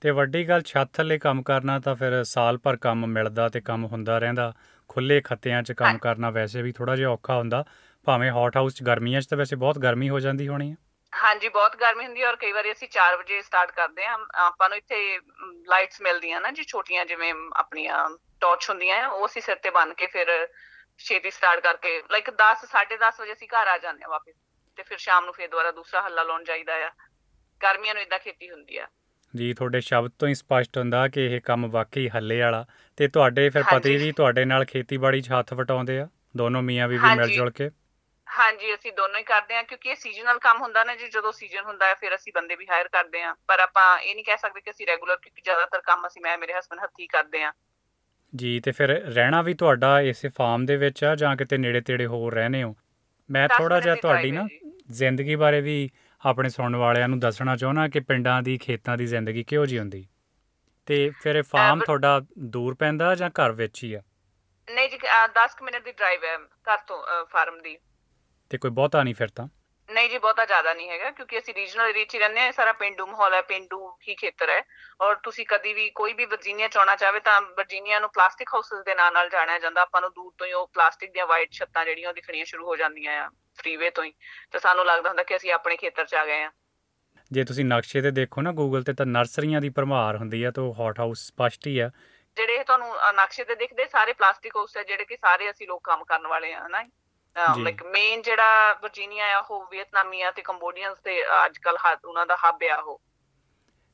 ਤੇ 0.00 0.10
ਵੱਡੀ 0.10 0.48
ਗੱਲ 0.48 0.62
ਛੱਤ 0.62 0.88
ਥੱਲੇ 0.92 1.18
ਕੰਮ 1.18 1.42
ਕਰਨਾ 1.42 1.78
ਤਾਂ 1.78 1.94
ਫਿਰ 1.94 2.24
ਸਾਲ 2.24 2.58
ਭਰ 2.58 2.76
ਕੰਮ 2.76 3.06
ਮਿਲਦਾ 3.06 3.48
ਤੇ 3.48 3.60
ਕੰਮ 3.60 3.84
ਹੁੰਦਾ 3.84 4.18
ਰਹਿੰਦਾ। 4.18 4.52
ਖੁੱਲੇ 4.88 5.20
ਖੱਤਿਆਂ 5.20 5.62
'ਚ 5.62 5.72
ਕੰਮ 5.72 5.88
ਹਾਂ। 5.88 5.98
ਕਰਨਾ 5.98 6.30
ਵੈਸੇ 6.30 6.62
ਵੀ 6.62 6.72
ਥੋੜਾ 6.72 6.96
ਜਿਹਾ 6.96 7.10
ਔਖਾ 7.10 7.36
ਹੁੰਦਾ। 7.36 7.64
ਭਾਵੇਂ 8.04 8.30
ਹੌਟ 8.30 8.56
ਹਾਊਸ 8.56 8.74
'ਚ 8.74 8.82
ਗਰਮੀਆਂ 8.82 9.20
'ਚ 9.20 9.26
ਤਾਂ 9.26 9.38
ਵੈਸੇ 9.38 9.56
ਬਹੁਤ 9.56 9.78
ਗਰਮੀ 9.78 10.08
ਹੋ 10.08 10.20
ਜਾਂਦੀ 10.20 10.48
ਹੋਣੀ 10.48 10.70
ਆ। 10.72 10.74
ਹਾਂਜੀ 11.12 11.48
ਬਹੁਤ 11.48 11.76
ਗਰਮੀ 11.76 12.06
ਹੁੰਦੀ 12.06 12.22
ਹੈ 12.22 12.28
ਔਰ 12.28 12.36
ਕਈ 12.36 12.52
ਵਾਰੀ 12.52 12.72
ਅਸੀਂ 12.72 12.88
4 12.88 13.16
ਵਜੇ 13.16 13.42
ਸਟਾਰਟ 13.42 13.70
ਕਰਦੇ 13.70 14.04
ਆ 14.04 14.18
ਆਪਾਂ 14.34 14.68
ਨੂੰ 14.68 14.78
ਇੱਥੇ 14.78 15.18
ਲਾਈਟਸ 15.68 16.00
ਮਿਲਦੀਆਂ 16.02 16.40
ਨਾ 16.40 16.50
ਜੀ 16.50 16.62
ਛੋਟੀਆਂ 16.62 17.04
ਜਿਵੇਂ 17.06 17.34
ਆਪਣੀਆਂ 17.56 18.08
ਟਾਰਚ 18.40 18.70
ਹੁੰਦੀਆਂ 18.70 19.02
ਆ 19.02 19.08
ਉਹ 19.08 19.26
ਅਸੀਂ 19.26 19.42
ਸਿਰ 19.42 19.56
ਤੇ 19.56 19.70
ਬੰਨ 19.70 19.94
ਕੇ 19.94 20.06
ਫਿਰ 20.06 20.48
ਛੇਤੀ 21.00 21.30
ਸਟਾਰਟ 21.30 21.60
ਕਰਕੇ 21.60 22.02
ਲਾਈਕ 22.10 22.30
10 22.30 22.66
10:30 22.66 23.20
ਵਜੇ 23.20 23.32
ਅਸੀਂ 23.32 23.48
ਘਰ 23.48 23.66
ਆ 23.66 23.78
ਜਾਂਦੇ 23.78 24.04
ਆ 24.04 24.08
ਵਾਪਸ 24.08 24.34
ਤੇ 24.76 24.82
ਫਿਰ 24.82 24.98
ਸ਼ਾਮ 24.98 25.24
ਨੂੰ 25.24 25.34
ਫਿਰ 25.34 25.48
ਦੁਬਾਰਾ 25.48 25.70
ਦੂਸਰਾ 25.70 26.02
ਹੱਲਾ 26.02 26.22
ਲਾਉਣ 26.22 26.44
ਜਾਈਦਾ 26.44 26.86
ਆ। 26.86 26.90
ਗਰਮੀਆਂ 27.62 27.94
ਨੂੰ 27.94 28.02
ਇਦਾਂ 28.02 28.18
ਖੇਤੀ 28.18 28.50
ਹੁੰਦੀ 28.50 28.76
ਆ। 28.76 28.86
ਜੀ 29.36 29.54
ਤੁਹਾਡੇ 29.54 29.80
ਸ਼ਬਦ 29.80 30.10
ਤੋਂ 30.18 30.28
ਹੀ 30.28 30.34
ਸਪਸ਼ਟ 30.34 30.78
ਹੁੰਦਾ 30.78 31.08
ਕਿ 31.08 31.26
ਇਹ 31.26 31.40
ਕੰਮ 31.40 31.70
ਵਾਕਈ 31.70 32.08
ਹੱਲੇ 32.08 32.40
ਵਾਲਾ। 32.40 32.66
ਤੇ 32.96 33.08
ਤੁਹਾਡੇ 33.08 33.50
ਫਿਰ 33.50 33.62
ਪਤੀ। 33.62 33.96
ਵੀ 33.96 34.12
ਤੁਹਾਡੇ 34.12 34.44
ਨਾਲ 34.44 34.64
ਖੇਤੀਬਾੜੀ 34.64 35.20
'ਚ 35.22 35.30
ਹੱਥ 35.30 35.52
ਵਟਾਉਂਦੇ 35.52 36.00
ਆ? 36.00 36.08
ਦੋਨੋਂ 36.36 36.62
ਮੀਆਂ 36.62 36.88
ਬੀਵੀ 36.88 37.16
ਮਿਲ। 37.16 37.28
ਜੁਲ 37.28 37.50
ਕੇ? 37.50 37.70
ਹਾਂਜੀ 38.38 38.74
ਅਸੀਂ 38.74 38.92
ਦੋਨੋਂ 38.92 39.18
ਹੀ 39.18 39.24
ਕਰਦੇ 39.24 39.54
ਹਾਂ 39.54 39.64
ਕਿਉਂਕਿ 39.64 39.90
ਇਹ 39.90 39.96
ਸੀਜ਼ਨਲ 39.96 40.38
ਕੰਮ 40.38 40.62
ਹੁੰਦਾ 40.62 40.84
ਨਾ 40.84 40.94
ਜੀ 40.94 41.08
ਜਦੋਂ 41.08 41.32
ਸੀਜ਼ਨ 41.32 41.64
ਹੁੰਦਾ 41.64 41.86
ਹੈ 41.86 41.94
ਫਿਰ 41.94 42.14
ਅਸੀਂ 42.14 42.32
ਬੰਦੇ 42.34 42.56
ਵੀ 42.56 42.66
ਹਾਇਰ 42.70 42.88
ਕਰਦੇ 42.88 43.22
ਹਾਂ। 43.22 43.34
ਪਰ 43.46 43.60
ਆਪਾਂ 43.60 43.98
ਇਹ 43.98 44.14
ਨਹੀਂ 44.14 44.24
ਕਹਿ 44.24 44.36
ਸਕਦੇ 44.36 44.60
ਕਿ 44.60 44.70
ਅਸੀਂ 44.70 44.86
ਰੈਗੂਲਰ 44.86 45.16
ਕਿਉਂਕਿ 45.16 45.42
ਜ਼ਿਆਦਾਤਰ 45.42 45.80
ਕੰਮ 45.80 46.06
ਅਸੀਂ 46.06 46.22
ਮੈਂ 46.22 46.38
ਮੇਰੇ 46.38 46.52
ਹਸਬੰਡ 46.58 46.80
ਹੱਥੀਂ 46.84 47.08
ਕਰਦੇ 47.08 47.42
ਹਾਂ। 47.42 47.52
ਜੀ 48.36 48.60
ਤੇ 48.60 48.72
ਫਿਰ 48.72 48.88
ਰਹਿਣਾ 49.06 49.42
ਵੀ 49.42 49.54
ਤੁਹਾਡਾ 49.54 50.00
ਇਸੇ 50.00 50.28
ਫਾਰਮ 50.28 50.66
ਦੇ 50.66 50.76
ਵਿੱਚ 50.76 51.04
ਆ 51.04 51.14
ਜਾਂ 51.14 51.36
ਕਿਤੇ 51.36 51.58
ਨੇੜੇ 51.58 51.80
ਤੇੜੇ 51.80 52.06
ਹੋਰ 52.06 52.34
ਰਹਿੰਦੇ 52.34 52.62
ਹੋ? 52.62 52.76
ਮੈਂ 53.30 53.48
ਦਸ 53.48 53.56
ਥੋੜਾ 53.58 53.74
ਮਿੰਟ 53.74 53.84
ਜਿਹਾ 53.84 53.94
ਦੀ 53.94 54.00
ਤੁਹਾਡੀ 54.00 54.30
drive 54.30 54.34
ਨਾ 54.34 54.42
ਹੈ 54.42 54.70
ਜੀ। 54.70 54.72
ਜ਼ਿੰਦਗੀ 54.90 55.34
ਬਾਰੇ 55.34 55.60
ਵੀ 55.60 55.90
ਆਪਣੇ 56.26 56.48
ਸੁਣਨ 56.48 56.76
ਵਾਲਿਆਂ 56.76 57.08
ਨੂੰ 57.08 57.18
ਦੱਸਣਾ 57.18 57.56
ਚਾਹੁੰਦਾ 57.56 57.88
ਕਿ 57.88 58.00
ਪਿੰਡਾਂ 58.00 58.42
ਦੀ 58.42 58.58
ਖੇਤਾਂ 58.58 58.96
ਦੀ 58.96 59.06
ਜ਼ਿੰਦਗੀ 59.06 59.44
ਕਿਹੋ 59.44 59.66
ਜਿਹੀ 59.66 59.78
ਹੁੰਦੀ? 59.78 60.06
ਤੇ 60.86 61.10
ਫਿਰ 61.22 61.36
ਇਹ 61.36 61.42
ਫਾਰਮ 61.42 61.78
ਬਟ- 61.78 61.84
ਤੁਹਾਡਾ 61.84 62.20
ਦੂਰ 62.38 62.74
ਪੈਂਦਾ 62.74 63.14
ਜਾਂ 63.14 63.30
ਘਰ 63.30 63.52
ਵਿੱਚ 63.52 63.84
ਹੀ 63.84 63.94
ਆ? 63.94 64.02
ਨਹੀਂ 64.74 64.88
ਜੀ 64.88 64.98
10 65.34 65.56
ਮਿੰਟ 65.62 65.84
ਦੀ 65.84 65.92
ਡਰਾਈਵ 65.92 66.20
ਹੈ 66.24 66.36
ਘਰ 66.38 66.78
ਤੋਂ 66.86 67.24
ਫਾਰਮ 67.24 67.58
ਦੀ। 67.62 67.78
ਤੇ 68.50 68.58
ਕੋਈ 68.58 68.70
ਬਹੁਤਾ 68.70 69.02
ਨਹੀਂ 69.02 69.14
ਫਿਰ 69.14 69.28
ਤਾਂ? 69.28 69.48
ਨਹੀਂ 69.90 70.08
ਜੀ 70.10 70.18
ਬਹੁਤਾ 70.18 70.44
ਜ਼ਿਆਦਾ 70.44 70.72
ਨਹੀਂ 70.74 70.88
ਹੈਗਾ 70.90 71.10
ਕਿਉਂਕਿ 71.10 71.38
ਅਸੀਂ 71.38 71.54
ਰੀਜਨਲ 71.54 71.88
ਏਰੀਆ 71.88 72.04
'ਚ 72.04 72.14
ਹੀ 72.14 72.18
ਰਹਿੰਦੇ 72.18 72.40
ਹਾਂ 72.40 72.52
ਸਾਰਾ 72.52 72.72
ਪਿੰਡੂ 72.72 73.06
ਮਾਹੌਲ 73.06 73.34
ਹੈ 73.34 73.40
ਪਿੰਡੂ 73.42 73.90
ਹੀ 74.08 74.14
ਖੇਤਰ 74.14 74.50
ਹੈ। 74.50 74.60
ਔਰ 75.00 75.14
ਤੁਸੀਂ 75.14 75.46
ਕਦੀ 75.46 75.72
ਵੀ 75.74 75.88
ਕੋਈ 75.90 76.12
ਵੀ 76.12 76.24
ਵਰਜੀਨੀਆ 76.24 76.68
ਚ 76.68 76.76
ਆਉਣਾ 76.76 76.96
ਚਾਹਵੇ 76.96 77.20
ਤਾਂ 77.20 77.40
ਵਰਜੀਨੀਆ 77.40 77.98
ਨੂੰ 77.98 78.10
ਪਲਾਸਟਿਕ 78.10 78.48
ਹਾਊਸਸ 78.54 78.84
ਦੇ 78.84 78.94
ਨਾਂ 78.94 79.10
ਨਾਲ 79.12 79.30
ਜਾਣਿਆ 79.30 79.58
ਜਾਂਦਾ। 79.58 79.82
ਆਪਾਂ 79.82 80.00
ਨੂੰ 80.00 80.12
ਦੂਰ 80.12 80.32
ਤੋਂ 80.38 80.46
ਹੀ 80.46 80.52
ਉਹ 80.52 80.66
ਪਲਾਸਟਿਕ 80.74 81.12
ਦੀਆਂ 81.12 81.26
ਵਾਈਟ 81.26 81.52
ਛੱਤਾਂ 81.52 81.84
ਜਿਹੜੀਆਂ 81.84 82.08
ਉਹ 82.08 82.14
ਦਿਖਣੀਆਂ 82.14 82.44
ਸ਼ੁਰੂ 82.44 82.66
ਹੋ 82.66 82.76
ਜਾਂਦੀਆਂ 82.76 83.24
ਆ 83.24 83.28
ਫਰੀਵੇ 83.58 83.90
ਤੋਂ 83.90 84.04
ਹੀ। 84.04 84.12
ਤੇ 84.52 84.58
ਸਾਨੂੰ 84.58 84.86
ਲੱਗਦਾ 84.86 85.08
ਹੁੰਦਾ 85.08 85.22
ਕਿ 85.22 85.36
ਅਸੀਂ 85.36 85.52
ਆਪਣੇ 85.52 85.76
ਖੇਤਰ 85.76 86.04
'ਚ 86.04 86.14
ਆ 86.14 86.24
ਗਏ 86.26 86.42
ਆ 86.42 86.50
ਜੇ 87.32 87.44
ਤੁਸੀਂ 87.44 87.64
ਨਕਸ਼ੇ 87.64 88.02
ਤੇ 88.02 88.10
ਦੇਖੋ 88.10 88.40
ਨਾ 88.40 88.52
ਗੂਗਲ 88.52 88.82
ਤੇ 88.82 88.92
ਤਾਂ 88.92 89.06
ਨਰਸਰੀਆਂ 89.06 89.60
ਦੀ 89.60 89.68
ਭਰਮਾਰ 89.68 90.16
ਹੁੰਦੀ 90.16 90.42
ਆ 90.44 90.50
ਤਾਂ 90.50 90.62
ਉਹ 90.62 90.74
ਹੌਟ 90.74 91.00
ਹਾਊਸ 91.00 91.26
ਸਪਸ਼ਟ 91.26 91.66
ਹੀ 91.66 91.78
ਆ। 91.78 91.90
ਜਿਹੜੇ 92.36 92.64
ਤੁਹਾਨੂੰ 92.64 92.94
ਨਕਸ਼ੇ 93.14 93.44
ਤੇ 93.44 93.54
ਦਿਖਦੇ 93.54 93.86
ਸਾਰੇ 93.86 94.12
ਪਲਾਸਟਿਕ 94.12 94.56
ਹਾਊਸ 94.56 94.76
ਹੈ 94.76 94.82
ਜਿਹੜੇ 94.82 95.04
ਕਿ 95.04 95.16
ਸਾਰੇ 95.16 95.50
ਅਸੀਂ 95.50 95.66
ਲੋਕ 95.66 95.84
ਕੰਮ 95.84 96.04
ਕਰਨ 96.04 96.26
ਵਾਲੇ 96.26 96.52
ਆ 96.52 96.66
ਹਨਾ। 96.66 96.82
ਲਾਈਕ 97.36 97.82
ਮੇਨ 97.82 98.22
ਜਿਹੜਾ 98.22 98.72
ਵਰਜੀਨੀਆ 98.72 99.26
ਆ 99.36 99.38
ਉਹ 99.38 99.66
ਵੀਅਤਨਾਮੀਆਂ 99.70 100.32
ਤੇ 100.32 100.42
ਕੰਬੋਡੀਅਨਸ 100.42 100.98
ਤੇ 100.98 101.22
ਅੱਜ 101.44 101.58
ਕੱਲ 101.58 101.76
ਉਹਨਾਂ 102.04 102.26
ਦਾ 102.26 102.36
ਹੱਬ 102.36 102.62
ਆ 102.70 102.76
ਉਹ। 102.76 103.00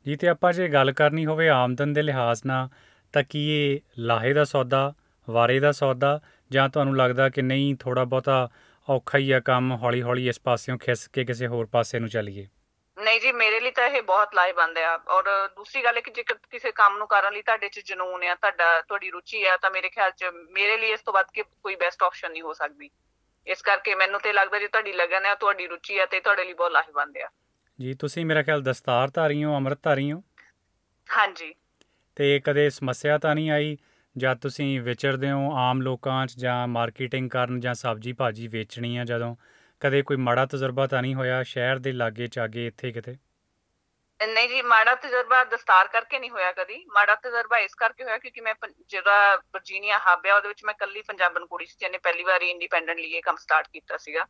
ਜੀ 0.07 0.17
ਤੇ 0.17 0.29
ਆਪਾਂ 0.29 0.53
ਜੇ 0.53 0.69
ਗੱਲ 0.69 0.93
ਕਰਨੀ 0.93 1.27
ਹੋਵੇ 1.27 1.49
ਆਮਦਨ 1.49 1.93
ਦੇ 1.93 2.03
ਲਿਹਾਜ਼ 2.03 2.43
ਨਾਲ 2.47 2.69
ਤਾਂ 3.13 3.23
ਕੀ 3.23 3.49
ਇਹ 3.51 3.81
ਲਾਹੇ 3.99 4.33
ਦਾ 4.33 4.45
ਸੌਦਾ 4.45 4.93
ਵਾਰੇ 5.31 5.61
ਦਾ 5.61 5.73
ਸੌਦਾ 5.73 6.21
ਜਾਂ 6.51 6.69
ਤੁਹਾਨੂੰ 6.69 6.97
ਲੱਗਦਾ 6.97 7.29
ਕਿ 7.29 7.43
ਨਹੀਂ 7.43 7.75
ਥੋੜਾ 7.77 8.05
ਬਹੁਤਾ 8.05 8.49
ਔਖਾ 8.89 9.19
ਹੀ 9.19 9.31
ਆ 9.31 9.41
ਕੰਮ 9.41 9.73
ਹੌਲੀ 9.77 10.03
ਹੌਲੀ 10.03 10.29
ਇਸ 10.29 10.41
ਪਾਸਿਓਂ 10.41 10.79
ਖਿੱਸ 10.79 11.09
ਕੇ 11.09 11.25
ਕਿਸੇ 11.25 11.47
ਹੋਰ 11.47 11.67
ਪਾਸੇ 11.67 11.99
ਨੂੰ 11.99 12.09
ਚੱਲੀਏ? 12.09 12.47
ਨਹੀਂ 12.97 13.21
ਜੀ 13.21 13.33
ਮੇਰੇ 13.33 13.61
ਲਈ 13.61 13.71
ਤਾਂ 13.71 13.89
ਇਹ 13.89 14.03
ਬਹੁਤ 14.03 14.35
ਲਾਹੇਵੰਦ 14.35 14.79
ਆ। 14.79 14.95
ਔਰ 15.09 15.25
ਦੂਸਰੀ 15.57 15.85
ਗੱਲ 15.85 15.97
ਹੈ 15.97 16.01
ਕਿ 16.01 16.11
ਜੇਕਰ 16.11 16.35
ਕਿਸੇ 16.51 16.73
ਕੰਮ 16.73 16.99
ਨੂੰ 16.99 17.07
ਕਰਨ 17.09 17.33
ਲਈ 17.33 17.43
ਤੁਹਾਡੇ 17.43 17.69
'ਚ 17.69 17.81
ਜਨੂਨ 17.81 18.25
ਆ 18.25 18.35
ਤੁਹਾਡਾ 18.35 18.81
ਤੁਹਾਡੀ 18.81 19.11
ਰੁਚੀ 19.11 19.45
ਆ 19.45 19.57
ਤਾਂ 19.57 19.71
ਮੇਰੇ 19.71 19.89
ਖਿਆਲ 19.89 20.11
'ਚ 20.11 20.25
ਮੇਰੇ 20.51 20.77
ਲਈ 20.77 20.91
ਇਸ 20.91 21.01
ਤੋਂ 21.01 21.13
ਵੱਧ 21.13 21.27
ਕੇ 21.33 21.43
ਕੋਈ 21.43 21.77
ਬੈਸਟ 21.77 22.03
ਆਪਸ਼ਨ 22.03 22.33
ਨਹੀਂ 22.33 22.43
ਹੋ 22.43 22.53
ਸਕਦੀ। 22.53 22.91
ਇਸ 23.47 23.63
ਕਰਕੇ 23.63 23.95
ਮੈਨੂੰ 23.95 24.21
ਤੇ 24.21 24.33
ਲੱਗਦਾ 24.33 24.59
ਜੇ 24.59 24.69
ਤੁਹਾਡੀ 24.69 24.93
ਲਗਨ 24.93 25.25
ਹੈ 25.27 25.35
ਤੁਹਾਡੀ 25.35 25.67
ਰੁਚੀ 25.67 25.99
ਆ 25.99 26.07
ਤੇ 26.07 26.21
ਤੁਹਾਡੇ 26.21 26.45
ਲਈ 26.45 26.53
ਬਹੁਤ 26.53 26.73
ਲਾਹੇਵੰਦ 26.73 27.17
ਆ। 27.19 27.29
ਜੀ 27.81 27.95
ਤੁਸੀਂ 27.95 28.27
ਮੇਰਾ 28.27 28.43
ਖਿਆਲ 28.43 28.63
ਦਸਤਾਰਧਾਰੀ 28.63 29.45
ਹੋ 29.45 29.57
ਅੰਮ੍ਰਿਤਧਾਰੀ 29.57 30.13
ਹੋ? 30.13 30.23
ਹਾਂਜੀ। 31.19 31.55
ਤੇ 32.17 32.41
ਕਦੇ 32.41 32.71
ਸਮੱਸਿਆ 32.71 33.19
ਤਾਂ 33.19 33.35
ਨਹੀਂ 33.35 33.51
ਆਈ? 33.51 33.77
ਜਦ 34.17 34.39
ਤੁਸੀਂ 34.39 34.81
ਵਿਚਰਦੇ 34.81 35.31
ਹੋ 35.31 35.57
ਆਮ 35.57 35.83
ਲੋਕਾਂ 35.83 36.27
'ਚ 36.27 36.39
ਜਾਂ 36.39 36.69
ਮਾਰਕੀਟਿੰਗ 36.69 37.31
ਕਰਨ 37.31 37.61
ਜਾਂ 37.61 37.75
ਸਬਜ਼ੀ 37.75 38.13
ਭਾਜੀ 38.13 38.49
ਵੇਚਣੀ 38.49 38.97
ਆ 38.97 39.05
ਜਦੋਂ? 39.05 39.37
ਕਦੇ 39.81 40.03
ਕੋਈ 40.03 40.17
ਮਾੜਾ 40.17 40.47
ਤਜਰਬਾ 40.47 40.87
ਤਾਂ 40.87 41.03
ਨਹੀਂ 41.03 41.15
ਹੋਇਆ 41.15 41.43
ਸ਼ਹਿਰ 41.43 41.79
ਦੇ 41.79 41.93
ਲਾਗੇ 41.93 42.27
ਚਾਗੇ 42.27 42.67
ਇੱਥੇ 42.67 42.93
ਕਿਤੇ? 42.93 43.17
ਨਹੀਂ 44.29 44.49
ਜੀ, 44.49 44.63
ਮਾੜਾ 44.63 44.95
ਤਜਰਬਾ 44.95 45.45
ਦਸਤਾਰ 45.45 45.89
ਕਰਕੇ 45.89 46.19
ਨਹੀਂ 46.19 46.31
ਹੋਇਆ 46.31 46.53
ਕਦੀ। 46.53 46.85
ਮਾੜਾ 46.95 47.15
ਤਜਰਬਾ 47.15 47.59
ਇਸ 47.59 47.75
ਕਰਕੇ 47.75 48.05
ਹੋਇਆ 48.05 48.19
ਕਿਉਂਕਿ 48.19 48.41
ਮੈਂ 48.41 48.55
ਪੰ- 48.55 48.75
ਜਿਹੜਾ 48.89 49.37
ਵਰਜੀਨੀਆ 49.37 49.99
ਹੱਬ 49.99 50.27
ਆ, 50.27 50.35
ਉਹਦੇ 50.35 50.49
ਵਿੱਚ 50.49 50.65
ਮੈਂ 50.65 50.75
ਕੱਲੀ 50.75 51.03
ਪੰਜਾਬਣ 51.03 51.47
ਕੁੜੀ 51.47 51.67
ਸੀ, 51.67 51.77
ਜਿਹਨੇ 51.81 51.99
ਪਹਿਲੀ 51.99 52.25
ਵਾਰੀ 52.25 52.51
ਇੰਡੀਪੈਂਡੈਂਟਲੀ 52.51 53.11
ਇਹ 53.11 53.23
ਕੰਮ 53.23 53.37
ਸਟਾਰਟ 53.37 53.69
ਕੀਤਾ 53.73 53.97
ਸੀਗਾ। 53.97 54.23
ਅਹ 54.23 54.27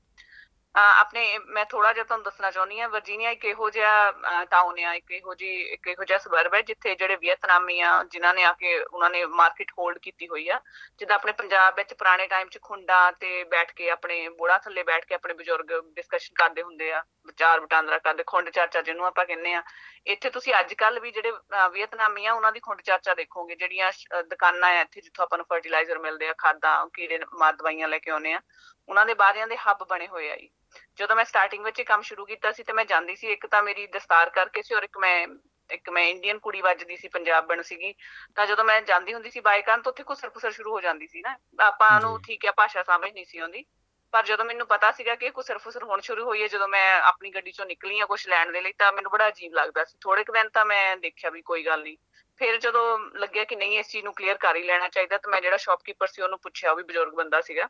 ਆਪਣੇ 0.76 1.38
ਮੈਂ 1.38 1.64
ਥੋੜਾ 1.64 1.92
ਜਿਹਾ 1.92 2.04
ਤੁਹਾਨੂੰ 2.04 2.24
ਦੱਸਣਾ 2.24 2.50
ਚਾਹੁੰਦੀ 2.50 2.80
ਹਾਂ 2.80 2.88
ਵਰਜੀਨੀਆ 2.88 3.30
ਇੱਕ 3.30 3.44
ਇਹੋ 3.44 3.70
ਜਿਹਾ 3.70 4.44
ਟਾਊਨ 4.50 4.78
ਆ 4.84 4.94
ਇੱਕ 4.94 5.10
ਇਹੋ 5.10 5.34
ਜੀ 5.34 5.62
ਇੱਕ 5.62 5.86
ਇਹੋ 5.88 6.04
ਜਿਹਾ 6.04 6.18
ਸਬਰਬ 6.18 6.54
ਹੈ 6.54 6.60
ਜਿੱਥੇ 6.62 6.94
ਜਿਹੜੇ 6.94 7.16
ਵੀਅਤਨਾਮੀ 7.16 7.80
ਆ 7.80 8.02
ਜਿਨ੍ਹਾਂ 8.04 8.34
ਨੇ 8.34 8.44
ਆ 8.44 8.52
ਕੇ 8.52 8.78
ਉਹਨਾਂ 8.80 9.10
ਨੇ 9.10 9.24
ਮਾਰਕੀਟ 9.26 9.72
ਹੋਲਡ 9.78 9.98
ਕੀਤੀ 9.98 10.28
ਹੋਈ 10.28 10.48
ਆ। 10.48 10.60
ਜਿੱਦਾਂ 10.98 11.16
ਆਪਣੇ 11.16 11.32
ਪੰਜਾਬ 11.32 11.74
ਵਿੱਚ 11.76 11.94
ਪੁਰਾਣੇ 11.94 12.26
ਟਾਈਮ 12.26 12.48
'ਚ 12.48 12.58
ਖੁੰਡਾਂ 12.62 13.12
ਤੇ 13.12 13.44
ਬੈਠ 13.44 13.72
ਕੇ 13.72 13.90
ਆਪਣੇ 13.90 14.28
ਬੋੜਾ 14.28 14.58
ਥੱਲੇ 14.58 14.82
ਬੈਠ 14.82 15.04
ਕੇ 15.04 15.14
ਆਪਣੇ 15.14 15.34
ਬਜ਼ੁਰਗ 15.34 15.72
ਡਿਸਕਸ਼ਨ 15.94 16.34
ਕਰਦੇ 16.34 16.62
ਹੁੰਦੇ 16.62 16.92
ਆ 16.92 17.02
ਵਿਚਾਰ 17.26 17.60
ਵਟਾਂਦਰਾ 17.60 17.98
ਕਰਦੇ 17.98 18.24
ਖੁੰਡ 18.26 18.50
ਚਰਚਾ 18.50 18.80
ਜਿਹਨੂੰ 18.80 19.06
ਆਪਾਂ 19.06 19.24
ਕਹਿੰਦੇ 19.24 19.54
ਆ। 19.54 19.62
ਇੱਥੇ 20.06 20.30
ਤੁਸੀਂ 20.30 20.54
ਅੱਜ 20.60 20.74
ਕੱਲ 20.74 21.00
ਵੀ 21.00 21.10
ਜਿਹੜੇ 21.10 21.30
ਅਹ, 21.32 21.68
ਵੀਅਤਨਾਮੀ 21.70 22.26
ਆ 22.26 22.32
ਉਹਨਾਂ 22.32 22.52
ਦੀ 22.52 22.60
ਖੁੰਡ 22.60 22.80
ਚਰਚਾ 22.82 23.14
ਦੇਖੋਗੇ 23.14 23.54
ਜਿਹੜੀਆਂ 23.56 23.90
ਸ਼- 23.92 24.18
ਅਹ, 24.18 24.22
ਦੁਕਾਨਾਂ 24.22 24.68
ਆ 24.68 24.80
ਇੱਥੇ 24.80 25.00
ਜਿੱਥੋਂ 25.00 25.22
ਆਪਾਂ 25.24 25.38
ਨੂੰ 25.38 25.46
ਫਰਟੀਲਾਈਜ਼ਰ 25.50 25.98
ਮਿਲਦੇ 25.98 26.28
ਆ 26.28 26.34
ਖਾਦਾਂ 26.38 26.86
ਕੀੜੇ 26.86 27.18
ਮਾਰ 27.38 27.52
ਦਵਾਈਆਂ 27.52 27.88
ਲੈ 27.88 27.98
ਕੇ 27.98 28.10
ਆਉਂਦੇ 28.10 28.32
ਆ। 28.32 28.40
ਉਹਨਾਂ 28.88 29.06
ਦੇ 29.06 29.14
ਬਾਹਰਿਆਂ 29.14 29.46
ਦੇ 29.46 29.56
ਹੱਬ 29.56 29.84
ਬਣੇ 29.90 30.08
ਹੋਏ 30.08 30.30
ਆ 30.30 30.36
ਜੀ। 30.36 30.50
ਜਦੋਂ 30.96 31.16
ਮੈਂ 31.16 31.24
ਸਟਾਰਟਿੰਗ 31.24 31.64
ਵਿੱਚ 31.64 31.80
ਇਹ 31.80 31.84
ਕੰਮ 31.84 32.02
ਸ਼ੁਰੂ 32.02 32.24
ਕੀਤਾ 32.24 32.52
ਸੀ 32.52 32.62
ਤੇ 32.62 32.72
ਮੈਂ 32.72 32.84
ਜਾਂਦੀ 32.84 33.16
ਸੀ 33.16 33.26
ਇੱਕ 33.26 33.46
ਤਾਂ 33.46 33.62
ਮੇਰੀ 33.62 33.86
ਦਸਤਾਰ 33.86 34.30
ਕਰਕੇ 34.30 34.62
ਸੀ 34.62 34.74
ਔਰ 34.74 34.82
ਇੱਕ 34.82 34.98
ਮੈਂ 34.98 35.26
ਇੱਕ 35.70 35.90
ਮੈਂ 35.90 36.04
ਇੰਡੀਅਨ 36.04 36.38
ਕੁੜੀ 36.38 36.60
ਵੱਜਦੀ 36.60 36.96
ਸੀ 36.96 37.08
ਪੰਜਾਬਣ 37.08 37.62
ਸੀਗੀ। 37.62 37.94
ਤਾਂ 38.34 38.46
ਜਦੋਂ 38.46 38.64
ਮੈਂ 38.64 38.82
ਜਾਂਦੀ 38.82 39.14
ਹੁੰਦੀ 39.14 39.30
ਸੀ 39.30 39.40
ਬਾਈਕਾਂ 39.40 39.78
ਤੋਂ 39.78 39.92
ਉੱਥੇ 39.92 40.04
ਘੁਸਰ 40.10 40.30
ਘੁਸਰ 40.36 40.50
ਸ਼ੁਰੂ 40.50 40.72
ਹੋ 40.72 40.80
ਜਾਂਦੀ 40.80 41.06
ਸੀ 41.06 41.20
ਨਾ। 41.20 41.36
ਆਪਾਂ 41.60 42.00
ਨੂੰ। 42.00 42.22
ਠੀਕ 42.22 42.44
ਹੈ 42.44 42.52
ਭਾਸ਼ਾ 42.52 42.82
ਸਮਝ 42.82 43.12
ਨਹੀਂ 43.12 43.24
ਸੀ 43.24 43.38
ਆਉਂਦੀ। 43.38 43.64
ਪਰ 44.12 44.24
ਜਦੋਂ 44.24 44.44
ਮੈਨੂੰ 44.44 44.66
ਪਤਾ 44.66 44.92
ਸੀਗਾ 44.92 45.14
ਕਿ 45.14 45.30
ਘੁਸਰ 45.30 45.58
ਫੁਸਰ 45.58 45.82
ਹੋਣ 45.82 46.00
ਸ਼ੁਰੂ 46.00 46.24
ਹੋਈ 46.24 46.42
ਹੈ 46.42 46.46
ਜਦੋਂ 46.46 46.68
ਮੈਂ 46.68 47.00
ਆਪਣੀ 47.00 47.30
ਗੱਡੀ 47.30 47.52
ਚੋਂ 47.52 47.66
ਨਿਕਲੀ 47.66 48.00
ਆ 48.00 48.06
ਕੁਝ 48.06 48.28
ਲੈਣ 48.28 48.52
ਦੇ 48.52 48.60
ਲਈ 48.60 48.72
ਤਾਂ 48.72 48.92
ਮੈਨੂੰ 48.92 49.10
ਬੜਾ 49.10 49.28
ਅਜੀਬ 49.28 49.54
ਲੱਗਦਾ 49.54 49.84
ਸੀ। 49.84 49.98
ਥੋੜੇ 50.00 50.24
ਕੁ 50.24 50.32
ਦਿਨ 50.32 50.48
ਤਾਂ 50.48 50.64
ਮੈਂ 50.64 50.96
ਦੇਖਿਆ 50.96 51.30
ਵੀ 51.30 51.42
ਕੋਈ 51.42 51.66
ਗੱਲ 51.66 51.82
ਨਹੀਂ। 51.82 51.96
ਫਿਰ 52.36 52.56
ਜਦੋਂ 52.56 52.98
ਲੱਗਿਆ 52.98 53.44
ਕਿ 53.44 53.56
ਨਹੀਂ 53.56 53.78
ਇਸ 53.78 53.88
ਚੀਜ਼ 53.88 54.04
ਨੂੰ 54.04 54.14
ਕਲੀਅਰ 54.14 54.36
ਕਰ 54.36 54.56
ਹੀ 54.56 54.62
ਲੈਣਾ 54.62 54.88
ਚਾਹੀਦਾ 54.88 55.18
ਤਾਂ 55.18 55.30
ਮੈਂ 55.30 55.40
ਜਿਹੜਾ 55.40 55.56
ਸ਼ਾਪਕੀਪਰ 55.56 56.06
ਸੀ 56.06 56.22
ਉਹਨੂੰ 56.22 56.38
ਪੁੱਛਿਆ 56.38 56.70
ਉਹ 56.70 56.76
ਵੀ 56.76 56.82
ਬਜ਼ੁਰਗ 56.82 57.12
ਬੰਦਾ 57.14 57.40
ਸੀਗਾ। 57.40 57.68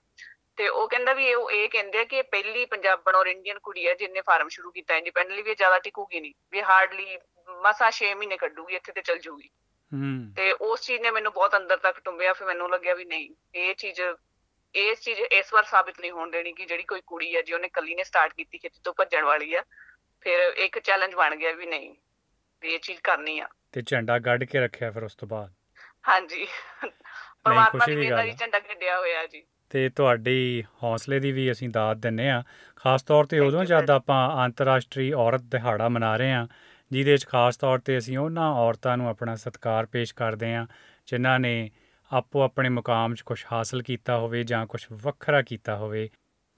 ਤੇ 0.57 0.69
ਉਹ 0.69 0.89
ਕਹਿੰਦਾ 0.89 1.13
ਵੀ 1.13 1.27
ਇਹ 1.27 1.37
ਇਹ 1.53 1.69
ਕਹਿੰਦੇ 1.69 1.99
ਆ 1.99 2.05
ਕਿ 2.05 2.17
ਇਹ 2.17 2.23
ਪਹਿਲੀ 2.23 2.67
ਪੰਜਾਬਣ 2.67 3.15
ਔਰ 3.15 3.27
ਇੰਡੀਅਨ 3.27 3.59
ਕੁੜੀ 3.59 3.89
ਹੈ 3.89 3.95
ਜਿਹਨੇ 3.95 4.21
ਫਾਰਮ 4.21 4.49
ਸ਼ੁਰੂ 4.49 4.71
ਕੀਤਾ 4.71 4.97
ਇੰਡੀਪੈਂਡੈਂਟਲੀ 4.97 5.43
ਵੀ 5.43 5.51
ਇਹ 5.51 5.57
ਜ਼ਿਆਦਾ 5.57 5.79
ਟਿਕੂਗੀ 5.79 6.21
ਨਹੀਂ 6.21 6.35
ਵੀ 6.51 6.63
ਹਾਰਡਲੀ 6.63 7.19
ਮਸਾ 7.49 7.91
6 7.91 8.15
ਮਹੀਨੇ 8.17 8.37
ਕੱਢੂਗੀ 8.37 8.75
ਇੱਥੇ 8.75 8.93
ਤੇ 8.93 9.03
ਚੱਲ 9.03 9.19
ਜੂਗੀ। 9.19 9.49
ਹੂੰ। 9.93 10.33
ਤੇ 10.37 10.53
ਉਸ 10.53 10.81
ਚੀਜ਼ 10.81 11.03
ਨੇ 11.03 11.11
ਮੈਨੂੰ 11.11 11.33
ਬਹੁਤ 11.33 11.57
ਅੰਦਰ 11.57 11.77
ਤੱਕ 11.77 12.01
ਟੁੰਬਿਆ 12.01 12.33
ਫਿਰ 12.33 12.47
ਮੈਨੂੰ 12.47 12.71
ਲੱਗਿਆ 12.71 12.95
ਵੀ 12.95 13.05
ਨਹੀਂ 13.05 13.31
ਇਹ 13.55 13.75
ਚੀਜ਼ 13.75 14.01
ਇਸ 14.75 15.01
ਚੀਜ਼ 15.01 15.21
ਇਸ 15.21 15.53
ਵਾਰ 15.53 15.65
ਸਾਬਿਤ 15.65 16.01
ਨਹੀਂ 16.01 16.11
ਹੋਣ 16.11 16.31
ਦੇਣੀ 16.31 16.53
ਕਿ 16.53 16.67
ਜਿਹੜੀ 16.67 16.83
ਕੋਈ 16.83 17.01
ਕੁੜੀ 17.07 17.37
ਹੈ 17.37 17.43
ਜੀ 17.43 17.53
ਉਹਨੇ 17.53 17.69
ਕੱਲੀ 17.69 17.95
ਨੇ 17.95 18.05
ਸਟਾਰਟ 18.05 18.35
ਕੀਤੀ 18.35 18.59
ਖੇਤੀ 18.59 18.81
ਤੋਂ 18.85 18.95
ਭੱਜਣ 18.95 19.25
ਵਾਲੀ 19.25 19.55
ਆ 19.55 19.63
ਫਿਰ 20.21 20.41
ਇੱਕ 20.41 20.79
ਚੈਲੰਜ 20.79 21.15
ਬਣ 21.15 21.37
ਗਿਆ 21.37 21.53
ਵੀ 21.53 21.67
ਨਹੀਂ 21.67 21.97
ਵੀ 22.61 22.75
ਇਹ 22.75 22.79
ਚੀਜ਼ 22.79 23.01
ਕਰਨੀ 23.01 23.39
ਆ। 23.39 23.49
ਤੇ 23.73 23.83
ਝੰਡਾ 23.83 24.19
ਗੱਡ 24.19 24.45
ਕੇ 24.45 24.61
ਰੱਖਿਆ 24.61 24.91
ਫਿਰ 24.91 25.05
ਉਸ 25.05 25.15
ਤੋਂ 25.15 25.29
ਬਾਅਦ? 25.29 25.55
ਹਾਂਜੀ। 26.09 26.47
ਪਰਮਾਤਮਾ 27.45 27.87
ਨਾਲ 27.87 28.31
ਆ। 28.31 28.33
ਝੰਡਾ 28.33 28.61
ਗੱਡਿਆ 28.61 28.99
ਹੋਇਆ 28.99 29.27
ਜੀ। 29.27 29.47
ਤੇ 29.71 29.89
ਤੁਹਾਡੀ 29.89 30.65
ਹੌਸਲੇ 30.83 31.21
ਦੀ 31.21 31.33
ਵੀ 31.33 31.51
ਅਸੀਂ 31.53 31.69
ਦਾਤ 31.69 31.97
ਦਿੰਨੇ 31.97 32.29
ਆ 32.31 32.43
ਖਾਸ 32.77 33.03
ਤੌਰ 33.03 33.25
ਤੇ 33.25 33.39
ਉਦੋਂ 33.39 33.65
ਜਦ. 33.65 33.91
ਆਪਾਂ 33.91 34.45
ਅੰਤਰਰਾਸ਼ਟਰੀ 34.45 35.13
ਔਰਤ 35.13 35.43
ਦਿਹਾੜਾ 35.43 35.89
ਮਨਾ 35.89 36.17
ਰਹੇ 36.17 36.33
ਆ 36.33 36.47
ਜਿਹਦੇ 36.91 37.13
ਵਿੱਚ 37.13 37.27
ਖਾਸ 37.27 37.57
ਤੌਰ 37.57 37.79
ਤੇ 37.79 37.99
ਅਸੀਂ 37.99 38.19
ਉਹਨਾਂ 38.19 38.51
ਔਰਤਾਂ 38.55 38.97
ਨੂੰ 38.97 39.09
ਆਪਣਾ 39.09 39.35
ਸਤਿਕਾਰ 39.37 39.87
ਪੇਸ਼ 39.87 40.15
ਕਰਦੇ 40.15 40.55
ਆ 40.55 40.67
ਜਿਨ੍ਹਾਂ 41.07 41.39
ਨੇ 41.41 41.71
ਆਪੋ 42.11 42.43
ਆਪਣੇ 42.43 42.69
ਮੁਕਾਮ 42.69 43.15
'ਚ 43.15 43.21
ਕੁਝ 43.21 43.45
ਹਾਸਲ 43.53 43.83
ਕੀਤਾ 43.83 44.19
ਹੋਵੇ 44.19 44.43
ਜਾਂ 44.45 44.67
ਕੁਝ 44.67 44.87
ਵੱਖਰਾ 44.93 45.43
ਕੀਤਾ 45.43 45.77
ਹੋਵੇ 45.77 46.09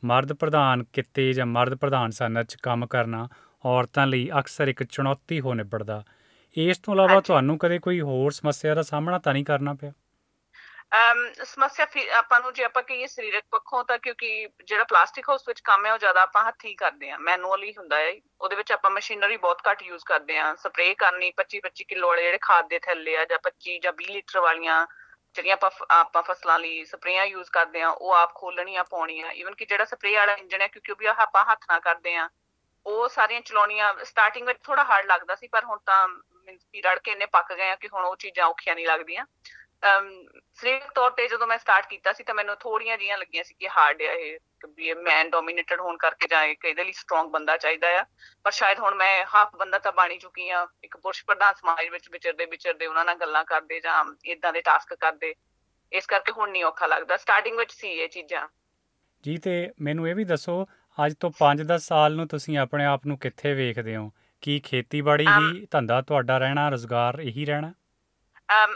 ਮਰਦ 0.02 0.32
ਪ੍ਰਧਾਨ 0.32 0.84
ਕਿੱਤੇ 0.92 1.32
ਜਾਂ 1.32 1.46
ਮਰਦ 1.46 1.74
ਪ੍ਰਧਾਨ 1.74 2.10
ਸਨਅਤ 2.10 2.46
'ਚ 2.46 2.56
ਕੰਮ 2.62 2.86
ਕਰਨਾ 2.86 3.28
ਔਰਤਾਂ 3.64 4.06
ਲਈ 4.06 4.28
ਅਕਸਰ 4.38 4.68
ਇੱਕ 4.68 4.82
ਚੁਣੌਤੀ 4.82 5.40
ਹੋ 5.40 5.54
ਨਿਬੜਦਾ 5.54 6.02
ਇਸ 6.56 6.78
ਤੋਂ 6.78 6.94
ਇਲਾਵਾ। 6.94 7.20
ਤੁਹਾਨੂੰ 7.20 7.58
ਕਦੇ 7.58 7.78
ਕੋਈ 7.78 8.00
ਹੋਰ 8.00 8.30
ਸਮੱਸਿਆ 8.30 8.74
ਦਾ 8.74 8.82
ਸਾਹਮਣਾ 8.82 9.18
ਤਾਂ 9.18 9.32
ਨਹੀਂ 9.32 9.44
ਕਰਨਾ 9.44 9.74
ਪਿਆ 9.74 9.92
ਅਮ, 10.92 11.32
ਸਮੱਸਿਆ 11.44 11.86
ਫਿਰ 11.86 12.08
ਆਪਾਂ 12.08 12.40
ਨੂੰ 12.40 12.52
ਜੇ 12.52 12.64
ਆਪਾਂ 12.64 12.82
ਕਹੀਏ 12.82 13.06
ਸਰੀਰਕ 13.06 13.44
ਪੱਖੋਂ 13.50 13.84
ਤਾਂ 13.84 13.98
ਕਿਉਂਕਿ 13.98 14.48
ਜਿਹੜਾ 14.64 14.84
ਪਲਾਸਟਿਕ 14.84 15.28
ਹਾਊਸ 15.28 15.48
ਵਿੱਚ 15.48 15.60
ਕੰਮ 15.60 15.86
ਹੈ 15.86 15.92
ਉਹ 15.92 15.98
ਜ਼ਿਆਦਾ 15.98 16.22
ਆਪਾਂ 16.22 16.44
ਹੱਥੀਂ 16.44 16.76
ਕਰਦੇ 16.76 17.10
ਆ 17.10 17.18
ਮੈਨੂਅਲੀ 17.18 17.74
ਹੁੰਦਾ 17.78 17.96
ਹੈ। 17.96 18.12
ਉਹਦੇ 18.40 18.56
ਵਿੱਚ 18.56 18.72
ਆਪਾਂ 18.72 18.90
ਮਸ਼ੀਨਰੀ 18.90 19.36
ਬਹੁਤ 19.36 19.62
ਘੱਟ 19.70 19.82
ਯੂਜ਼ 19.82 20.04
ਕਰਦੇ 20.04 20.38
ਆ 20.38 20.54
ਸਪਰੇਅ 20.54 20.94
ਕਰਨੀ 20.98 21.32
25 21.36 21.60
25 21.60 21.84
ਕਿਲੋ 21.88 22.08
ਵਾਲੇ 22.08 22.22
ਜਿਹੜੇ 22.22 22.38
ਖਾਦ 22.38 22.68
ਦੇ 22.68 22.78
ਥੈਲੇ 22.78 23.16
ਆ 23.16 23.24
ਜਾਂ 23.24 23.38
25 23.38 23.78
ਜਾਂ 23.78 23.92
20 23.92 24.08
ਲੀਟਰ 24.10 24.40
ਵਾਲੀਆਂ 24.40 24.86
ਜਿਹੜੀਆਂ 25.34 25.54
ਆਪਾਂ 25.54 25.70
ਫ- 25.70 25.86
ਆਪਾਂ 25.90 26.22
ਫਸਲਾਂ 26.22 26.58
ਲਈ 26.58 26.84
ਸਪਰੇਆਂ 26.84 27.24
ਯੂਜ਼ 27.24 27.50
ਕਰਦੇ 27.50 27.82
ਆ 27.82 27.88
ਉਹ 27.88 28.12
ਆਪ 28.12 28.34
ਖੋਲਣੀਆਂ 28.34 28.84
ਪਾਉਣੀਆਂ। 28.84 29.32
ਈਵਨ 29.32 29.54
ਕਿ 29.54 29.66
ਜਿਹੜਾ 29.66 29.84
ਸਪਰੇਅ 29.84 30.18
ਵਾਲਾ 30.18 30.32
ਇੰਜਨ 30.32 30.60
ਹੈ 30.60 30.66
ਕਿਉਂਕਿ 30.66 30.92
ਉਹ 30.92 30.96
ਵੀ 30.96 31.06
ਆਪਾਂ 31.06 31.44
ਹੱਥ 31.44 31.64
ਨਾਲ 31.70 31.80
ਕਰਦੇ 31.80 32.16
ਆ 32.16 32.28
ਉਹ 32.86 33.08
ਸਾਰੀਆਂ 33.08 33.40
ਚਲਾਉਣੀਆਂ 33.40 33.94
ਸਟਾਰਟਿੰਗ 34.04 34.46
ਵਿੱਚ 34.46 34.58
ਥੋੜਾ 34.62 34.84
ਹਾਰਡ 34.84 35.06
ਲੱਗਦਾ 35.06 35.34
ਸੀ, 35.34 35.48
ਪਰ 35.48 35.64
ਹੁਣ 35.64 35.78
ਤਾਂ 35.86 36.08
ਮੀਨਸ 36.08 36.66
ਵੀ 36.72 36.82
ਰੜ 36.82 36.98
ਕੇ 36.98 37.10
ਇੰਨੇ 37.10 37.26
ਪੱਕ 37.26 37.52
ਗਏ 37.52 37.70
ਆ 37.70 37.76
ਕਿ 37.76 37.88
ਹੁਣ 37.88 38.04
ਉਹ 38.04 38.16
ਚੀਜ਼ਾਂ 38.16 38.46
ਔਖੀਆਂ 38.46 38.74
ਨਹੀਂ 38.74 38.86
ਲੱਗਦੀਆਂ। 38.86 39.24
ਅਮ 39.24 39.67
ਸਰੀਰਕ 40.52 40.92
ਤੌਰ 40.94 41.10
ਤੇ 41.10 41.28
ਜਦੋਂ 41.28 41.46
ਮੈਂ 41.46 41.58
ਸਟਾਰਟ 41.58 41.86
ਕੀਤਾ 41.86 42.12
ਸੀ 42.12 42.24
ਤਾਂ 42.24 42.34
ਮੈਨੂੰ 42.34 42.56
ਥੋੜੀਆਂ 42.56 42.98
ਜੀਆਂ 42.98 43.18
ਲੱਗੀਆਂ 43.18 43.44
ਸੀ 43.44 43.54
ਕਿ 43.54 43.68
ਹਾਰਡ 43.68 44.02
ਹੈ 44.02 44.12
ਇਹ 44.12 44.38
ਕਿ 44.38 44.84
ਇਹ 44.84 44.94
ਮੈਨ 44.94 45.30
ਡੋਮੀਨੇਟਡ 45.30 45.80
ਹੋਣ 45.80 45.96
ਕਰਕੇ 45.96 46.28
ਜਾਂ 46.28 46.44
ਇੱਕ 46.44 46.64
ਇਹਦੇ 46.64 46.84
ਲਈ 46.84 46.92
ਸਟਰੋਂਗ 46.92 47.30
ਬੰਦਾ 47.30 47.56
ਚਾਹੀਦਾ 47.56 48.00
ਆ। 48.00 48.04
ਪਰ 48.44 48.50
ਸ਼ਾਇਦ 48.50 48.78
ਹੁਣ 48.78 48.94
ਮੈਂ 48.94 49.24
ਹਾਫ 49.34 49.56
ਬੰਦਾ 49.56 49.78
ਤਾਂ 49.78 49.92
ਬਣੀ 49.92 50.18
ਚੁੱਕੀ 50.18 50.50
ਆ। 50.50 50.66
ਇੱਕ 50.84 50.96
ਪੁਰਸ਼ 50.96 51.24
ਪ੍ਰਧਾਨ 51.24 51.54
ਸਮਾਜ 51.54 51.88
ਵਿੱਚ 51.88 52.08
ਵਿਚਰਦੇ 52.10 52.46
ਵਿਚਰਦੇ 52.46 52.86
ਉਹਨਾਂ 52.86 53.04
ਨਾਲ 53.04 53.14
ਗੱਲਾਂ 53.14 53.44
ਕਰਦੇ 53.44 53.80
ਜਾਂ 53.80 54.04
ਇਦਾਂ 54.24 54.52
ਦੇ 54.52 54.60
ਟਾਸਕ 54.60 54.94
ਕਰਦੇ 54.94 55.34
ਇਸ 55.92 56.06
ਕਰਕੇ 56.06 56.32
ਹੁਣ 56.32 56.50
ਨਹੀਂ 56.50 56.64
ਔਖਾ 56.64 56.86
ਲੱਗਦਾ। 56.86 57.16
ਸਟਾਰਟਿੰਗ 57.16 57.58
ਵਿੱਚ 57.58 57.72
ਸੀ 57.72 57.88
ਇਹ 57.88 58.08
ਚੀਜ਼ਾਂ। 58.08 58.48
ਜੀ 59.22 59.38
ਤੇ 59.38 59.70
ਮੈਨੂੰ 59.80 60.08
ਇਹ 60.08 60.14
ਵੀ 60.14 60.24
ਦੱਸੋ 60.24 60.64
ਅੱਜ 61.06 61.14
ਤੋਂ 61.20 61.30
5-10 61.38 61.78
ਸਾਲ 61.78 62.16
ਨੂੰ 62.16 62.28
ਤੁਸੀਂ 62.28 62.58
ਆਪਣੇ 62.58 62.84
ਆਪ 62.84 63.06
ਨੂੰ 63.06 63.18
ਕਿੱਥੇ 63.18 63.54
ਵੇਖਦੇ 63.54 63.96
ਹੋ? 63.96 64.12
ਕੀ 64.40 64.60
ਖੇਤੀਬਾੜੀ 64.60 65.26
ਹੀ 65.26 65.66
ਧੰਦਾ 65.70 66.02
ਤੁਹਾਡਾ 66.02 66.38
ਰਹਿਣਾ 66.38 66.68
ਰੋਜ਼ਗਾਰ 66.68 67.18
ਇਹੀ 67.20 67.46
ਰਹਿਣਾ? 67.46 67.72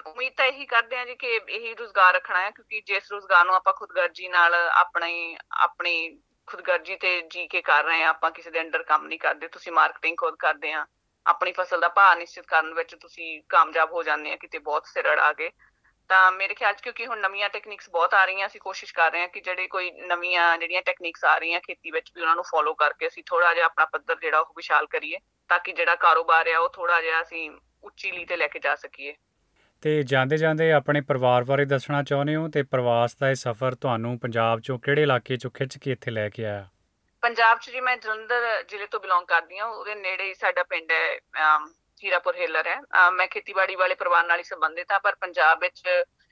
ਉਮੀਦ 0.06 0.32
ਤਾਂ 0.36 0.46
ਇਹੀ 0.46 0.66
ਕਰਦੇ 0.66 0.96
ਹਾਂ 0.96 1.06
ਜੀ 1.06 1.14
ਕਿ 1.14 1.28
ਇਹੀ 1.48 1.74
ਰੁਜ਼ਗਾਰ 1.74 2.14
ਰੱਖਣਾ 2.14 2.40
ਹੈ, 2.40 2.50
ਕਿਉਂਕਿ 2.50 2.80
ਜਿਸ 2.86 3.10
ਰੁਜ਼ਗਾਰ 3.12 3.44
ਨੂੰ 3.46 3.54
ਆਪਾਂ 3.54 3.72
ਖੁਦਗਰਜੀ 3.72 4.28
ਨਾਲ 4.28 4.54
ਆਪਣੀ 4.54 5.36
ਆਪਣੀ 5.60 6.18
ਖੁਦਗਰਜੀ 6.48 6.96
ਤੇ 6.96 7.20
ਜੀ 7.30 7.46
ਕੇ 7.48 7.60
ਕਰ 7.62 7.84
ਰਹੇ 7.84 8.02
ਹਾਂ, 8.02 8.08
ਆਪਾਂ 8.08 8.30
ਕਿਸੇ 8.30 8.50
ਦੇ 8.50 8.60
ਅੰਡਰ 8.60 8.82
ਕੰਮ 8.82 9.06
ਨਹੀਂ 9.06 9.18
ਕਰਦੇ, 9.18 9.48
ਤੁਸੀਂ 9.48 9.72
ਮਾਰਕੀਟਿੰਗ 9.72 10.16
ਖੁਦ 10.18 10.36
ਕਰਦੇ 10.38 10.72
ਆ 10.72 10.86
ਆਪਣੀ 11.26 11.52
ਫਸਲ 11.52 11.80
ਦਾ 11.80 11.88
ਭਾਅ 11.88 12.14
ਨਿਸ਼ਚਿਤ 12.16 12.46
ਕਰਨ 12.46 12.72
ਵਿੱਚ 12.74 12.94
ਤੁਸੀਂ 12.94 13.42
ਕਾਮਯਾਬ 13.48 13.92
ਹੋ 13.92 14.02
ਜਾਂਦੇ 14.02 14.32
ਆ 14.32 14.36
ਕਿਤੇ 14.36 14.58
ਬਹੁਤ 14.60 14.86
ਸਿਰੜ 14.86 15.18
ਆ 15.18 15.32
ਗਏ। 15.32 15.50
ਤਾਂ 16.10 16.30
ਮੇਰੇ 16.32 16.54
ਖਿਆਲ 16.54 16.74
'ਚ 16.74 16.82
ਕਿਉਂਕਿ 16.82 17.06
ਹੁਣ 17.06 17.18
ਨਵੀਆਂ 17.20 17.48
ਟੈਕਨੀਕਸ 17.48 17.88
ਬਹੁਤ 17.90 18.14
ਆ 18.14 18.24
ਰਹੀਆਂ, 18.24 18.46
ਅਸੀਂ 18.46 18.60
ਕੋਸ਼ਿਸ਼ 18.60 18.94
ਕਰ 18.94 19.10
ਰਹੇ 19.12 19.20
ਹਾਂ 19.20 19.28
ਕਿ 19.28 19.40
ਜਿਹੜੇ 19.40 19.66
ਕੋਈ 19.68 19.90
ਨਵੀਆਂ 20.06 20.56
ਜਿਹੜੀਆਂ 20.58 20.82
ਟੈਕਨੀਕਸ 20.82 21.24
ਆ 21.24 21.36
ਰਹੀਆਂ 21.38 21.60
ਖੇਤੀ 21.60 21.90
ਵਿੱਚ 21.90 22.10
ਵੀ 22.14 22.20
ਉਹਨਾਂ 22.22 22.34
ਨੂੰ 22.36 22.44
ਫੋਲੋ 22.44 22.74
ਕਰਕੇ 22.74 23.06
ਅਸੀਂ 23.08 23.22
ਥੋੜਾ 23.26 23.52
ਜਿਹਾ 23.54 23.66
ਆਪਣਾ 23.66 23.84
ਪੱਧਰ 23.92 24.18
ਜਿਹੜਾ 24.20 24.40
ਉਹ 24.40 24.52
ਵਿਸ਼ਾਲ 24.56 24.86
ਕਰੀਏ, 24.86 25.18
ਤਾਂ 25.50 25.58
ਕਿ 25.58 25.72
ਜਿਹੜਾ 25.72 25.94
ਕਾਰੋਬਾਰ 25.96 26.48
ਆ 26.48 26.58
ਉਹ 26.58 26.68
ਥੋੜਾ 26.68 27.00
ਜਿਹਾ 27.02 27.22
ਅਸੀਂ 27.22 27.50
ਉੱਚੀ 27.82 28.10
ਲੀ 28.10 28.24
ਤੇ 28.24 28.36
ਲੈ 28.36 28.46
ਕੇ 28.48 28.58
ਜਾ 28.58 28.74
ਸਕੀਏ। 28.76 29.14
ਤੇ 29.82 30.02
ਜਾਂਦੇ 30.02 30.36
ਜਾਂਦੇ 30.36 30.72
ਆਪਣੇ 30.72 31.00
ਪਰਿਵਾਰ 31.00 31.44
ਬਾਰੇ 31.44 31.64
ਦੱਸਣਾ 31.64 32.02
ਚਾਹੁੰਦੇ 32.02 32.36
ਹੋ 32.36 32.48
ਤੇ 32.48 32.62
ਪ੍ਰਵਾਸ 32.62 33.16
ਦਾ 33.16 33.30
ਇਹ 33.30 33.34
ਸਫ਼ਰ 33.34 33.74
ਤੁਹਾਨੂੰ 33.74 34.18
ਪੰਜਾਬ 34.18 34.60
ਚੋਂ 34.60 34.78
ਕਿਹੜੇ 34.78 35.02
ਇਲਾਕੇ 35.02 35.36
ਚੋਂ 35.36 35.50
ਖਿੱਚ 35.50 35.78
ਕੇ 35.78 35.92
ਇੱਥੇ 35.92 36.10
ਲੈ 36.10 36.28
ਕੇ 36.28 36.44
ਆਇਆ? 36.44 36.68
ਪੰਜਾਬ 37.22 37.58
'ਚ 37.58 37.70
ਜੀ 37.70 37.80
ਮੈਂ 37.80 37.96
ਜਲੰਧਰ 37.96 38.62
ਜ਼ਿਲ੍ਹੇ 38.68 38.86
ਤੋਂ 38.86 39.00
ਬਿਲੋਂਗ 39.00 39.24
ਕਰਦੀ 39.26 39.58
ਹਾਂ 39.58 39.66
ਉਹਦੇ 39.66 39.94
ਨੇੜੇ 39.94 40.24
ਹੀ 40.24 40.34
ਸਾਡਾ 40.34 40.62
ਪਿੰਡ 40.62 40.92
ਹੈ 40.92 41.16
ਅਮ, 41.16 41.72
ਹੀਰਾਪੁਰ 42.04 42.36
ਹੇਲਰ 42.36 42.66
ਹੈ। 42.66 42.76
ਅਮ, 42.76 43.14
ਮੈਂ 43.14 43.26
ਖੇਤੀਬਾੜੀ 43.26 43.76
ਵਾਲੇ 43.76 43.94
ਪਰਿਵਾਰ 43.94 44.26
ਨਾਲ 44.26 44.38
ਹੀ 44.38 44.44
ਸੰਬੰਧਿਤ 44.44 44.92
ਹਾਂ 44.92 45.00
ਪਰ 45.00 45.14
ਪੰਜਾਬ 45.14 45.60
ਵਿੱਚ 45.60 45.82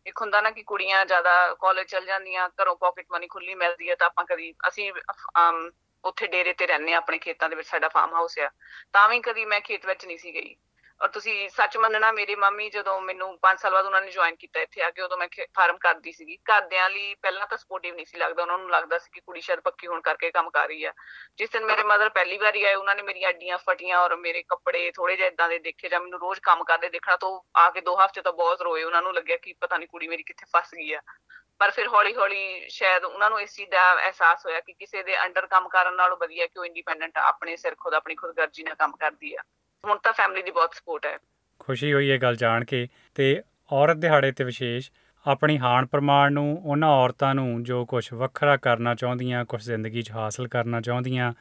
ਇੱਕ 0.07 0.21
ਹੁੰਦਾ 0.23 0.41
ਨਾ 0.41 0.51
ਕਿ 0.51 0.63
ਕੁੜੀਆਂ 0.63 1.05
ਜ਼ਿਆਦਾ 1.07 1.55
ਕਾਲਜ 1.55 1.87
ਚਲ 1.87 2.07
ਜਾਂਦੀਆਂ 2.07 2.49
ਘਰੋਂ 2.63 2.77
ਪਾਕਟ 2.77 3.05
ਮਨੀ 3.13 3.27
ਖੁੱਲੀ 3.27 3.55
ਮਿਲਦੀ 3.55 3.91
ਹੈ 3.91 3.95
ਤਾਂ 3.95 4.07
ਆਪਾਂ 4.07 4.25
ਕਦੀ 4.25 4.55
ਅਸੀਂ 4.69 4.93
ਅਮ, 4.93 5.71
ਉੱਥੇ 6.05 6.27
ਡੇਰੇ 6.27 6.53
ਤੇ 6.53 6.67
ਰਹਿੰਦੇ 6.67 6.93
ਹਾਂ 6.93 6.99
ਆਪਣੇ 6.99 7.19
ਖੇਤਾਂ 7.19 7.49
ਦੇ 7.49 7.57
ਵਿੱਚ 7.57 7.69
ਸਾਡਾ 7.69 7.89
ਫਾਰਮ 7.89 8.15
ਹਾਊਸ 8.15 8.39
ਆ। 8.39 8.51
ਤਾਂ 8.93 9.09
ਵੀ 9.09 9.21
ਕਦੀ 9.21 9.45
ਮੈਂ 9.45 9.61
ਖੇਤ 9.61 9.87
ਵਿੱਚ 9.87 10.07
ਨਹੀਂ 10.07 10.19
ਸੀ 10.19 10.35
ਗਈ। 10.35 10.55
ਔਰ 11.03 11.09
ਤੁਸੀਂ 11.09 11.49
ਸੱਚ 11.49 11.77
ਮੰਨਣਾ, 11.77 12.13
ਮੇਰੇ 12.13 12.35
ਮੰਮੀ 12.35 12.71
ਜਦੋਂ 12.71 13.01
ਮੈਨੂੰ 13.01 13.39
5 13.43 13.61
ਸਾਲ 13.61 13.73
ਬਾਅਦ 13.73 13.87
ਉਹਨਾਂ 13.87 14.01
ਨੇ 14.03 14.11
ਜੁਆਇਨ 14.11 14.35
ਕੀਤਾ 14.35 14.61
ਇੱਥੇ 14.61 14.83
ਆ 14.83 14.91
ਕੇ, 14.91 15.03
ਉਦੋਂ 15.03 15.19
ਮੈਂ 15.19 15.29
ਫਾਰਮ 15.55 15.79
ਕਰਦੀ 15.79 16.13
ਸੀਗੀ। 16.13 16.37
ਘਰਦਿਆਂ 16.37 16.91
ਲਈ 16.91 17.15
ਪਹਿਲਾਂ 17.15 17.47
ਤਾਂ 17.47 17.59
ਸਪੋਰਟਿਵ 17.59 17.95
ਨਹੀਂ 17.95 18.07
ਸੀ 18.07 18.19
ਲੱਗਦਾ, 18.19 18.43
ਉਹਨਾਂ 18.43 18.59
ਨੂੰ 18.59 18.71
ਲੱਗਦਾ 18.71 18.99
ਸੀ 18.99 19.11
ਕਿ 19.13 19.21
ਕੁੜੀ 19.21 19.41
ਸ਼ਾਇਦ 19.41 19.61
ਪੱਕੀ 19.61 19.87
ਹੋਣ 19.87 20.01
ਕਰਕੇ 20.01 20.31
ਕੰਮ 20.31 20.51
ਕਰ 20.51 20.69
ਰਹੀ 20.69 20.85
ਆ। 20.85 20.93
ਜਿਸ 21.37 21.51
ਦਿਨ 21.51 21.65
ਮੇਰੇ 21.65 21.83
ਮਦਰ 21.83 22.09
ਪਹਿਲੀ 22.09 22.39
ਵਾਰੀ 22.39 22.65
ਆਏ, 22.65 22.75
ਉਹਨਾਂ 22.75 22.97
ਨੇ 22.97 23.03
ਮੇਰੀਆਂ 23.03 23.31
ਅੱਡੀਆਂ 23.31 23.59
ਫਟੀਆਂ 23.59 23.99
ਔਰ 23.99 24.17
ਮੇਰੇ 24.17 24.43
ਕੱਪੜੇ 24.43 24.91
ਥੋੜੇ 24.91 25.17
ਜਿਹੇ 25.17 25.29
ਇਦਾਂ 25.29 25.49
ਦੇ 25.49 25.59
ਦੇਖੇ 25.59 25.89
ਜਾਂ 25.89 26.01
ਮੈਨੂੰ 26.01 26.21
ਰੋਜ਼ 26.21 26.41
ਕੰਮ 26.41 26.65
ਕਰਦੇ 26.65 26.89
ਦੇਖਣਾ 26.89 27.17
ਤੋਂ 27.17 27.41
ਆ 27.57 27.71
ਕੇ 27.71 27.81
ਦੋ 27.81 27.97
ਹਫ਼ਤੇ 27.97 28.23
ਤਾਂ 28.23 28.33
ਬਹੁਤ 28.33 28.63
ਰੋਏ। 28.63 28.83
ਉਹਨਾਂ 28.83 29.03
ਨੂੰ 29.03 29.15
ਲੱਗਿਆ 29.15 29.37
ਕਿ 29.37 29.55
ਪਤਾ 29.61 29.77
ਨਹੀਂ 29.77 29.89
ਕੁੜੀ 29.89 30.09
ਮੇਰੀ 30.09 30.23
ਕਿੱਥੇ 30.23 30.47
ਫਸ 30.57 30.75
ਗਈ 30.75 30.93
ਆ। 30.93 31.01
ਪਰ 31.59 31.71
ਫਿਰ 31.71 31.89
ਹੌਲੀ 31.89 32.15
ਹੌਲੀ 32.15 32.69
ਸ਼ਾਇਦ 32.69 33.05
ਉਹਨਾਂ 33.05 33.31
ਨੂੰ 33.31 33.41
ਇਸ 33.41 33.55
ਚੀਜ਼ 33.55 33.71
ਦਾ 33.71 33.95
ਅਹਿਸਾਸ 33.95 34.47
ਹੋਇਆ 34.47 34.61
ਕਿ 34.61 34.73
ਕਿਸੇ 34.73 35.03
ਦੇ 35.03 35.25
ਅੰਡਰ 35.25 35.47
ਕੰਮ 35.47 35.69
ਕਰਨ 35.69 35.95
ਨਾਲੋਂ 35.95 36.17
ਵਧੀਆ 36.17 36.47
ਕਿ 36.47 36.59
ਉਹ 36.59 36.65
ਇੰਡੀਪੈਂਡੈਂਟ 36.65 37.19
ਆਪਣੇ 37.19 37.57
ਸਿਰ 37.57 37.75
ਖੁਦ, 37.79 37.95
ਆਪਣੀ 37.95 38.15
ਖੁਦਗਰਜੀ 38.15 38.63
ਨਾਲ 38.63 38.75
ਕੰਮ 38.75 38.97
ਕਰਦੀ 38.97 39.35
ਆ। 39.35 39.43
ਹੁਣ 39.85 39.99
ਤਾਂ 39.99 40.13
ਫੈਮਿਲੀ 40.13 40.43
ਦੀ 40.43 40.51
ਬਹੁਤ 40.51 40.75
ਸਪੋਰਟ 40.75 41.07
ਹੈ। 41.07 41.19
ਖੁਸ਼ੀ 41.59 41.93
ਹੋਈ 41.93 42.09
ਇਹ 42.09 42.19
ਗੱਲ 42.19 42.37
ਜਾਣ 42.37 42.65
ਕੇ 42.65 42.89
ਤੇ 43.15 43.43
ਔਰਤ 43.73 43.97
ਦਿਹਾੜੇ 43.97 44.33
ਤੇ 44.33 44.45
ਵਿਸ਼ੇਸ਼ 44.45 44.91
ਆਪਣੀ 45.27 45.59
ਹਾਨ 45.59 45.87
ਪ੍ਰਮਾਣ 45.87 46.33
ਨੂੰ, 46.33 46.63
ਉਹਨਾਂ 46.65 46.89
ਔਰਤਾਂ 46.89 47.35
ਨੂੰ 47.35 47.63
ਜੋ 47.63 47.87
ਕੁਝ 47.87 48.13
ਵੱਖਰਾ 48.13 48.57
ਕਰਨਾ 48.57 48.95
ਚਾਹੁੰਦੀਆਂ 48.95 49.45
ਕੁਝ 49.45 49.63
ਜ਼ਿੰਦਗੀ 49.63 50.03
'ਚ 50.03 50.11
ਹਾਸਲ 50.11 50.49
ਕਰਨਾ 50.49 50.81
ਚਾਹੁੰਦੀਆਂ, 50.81 51.33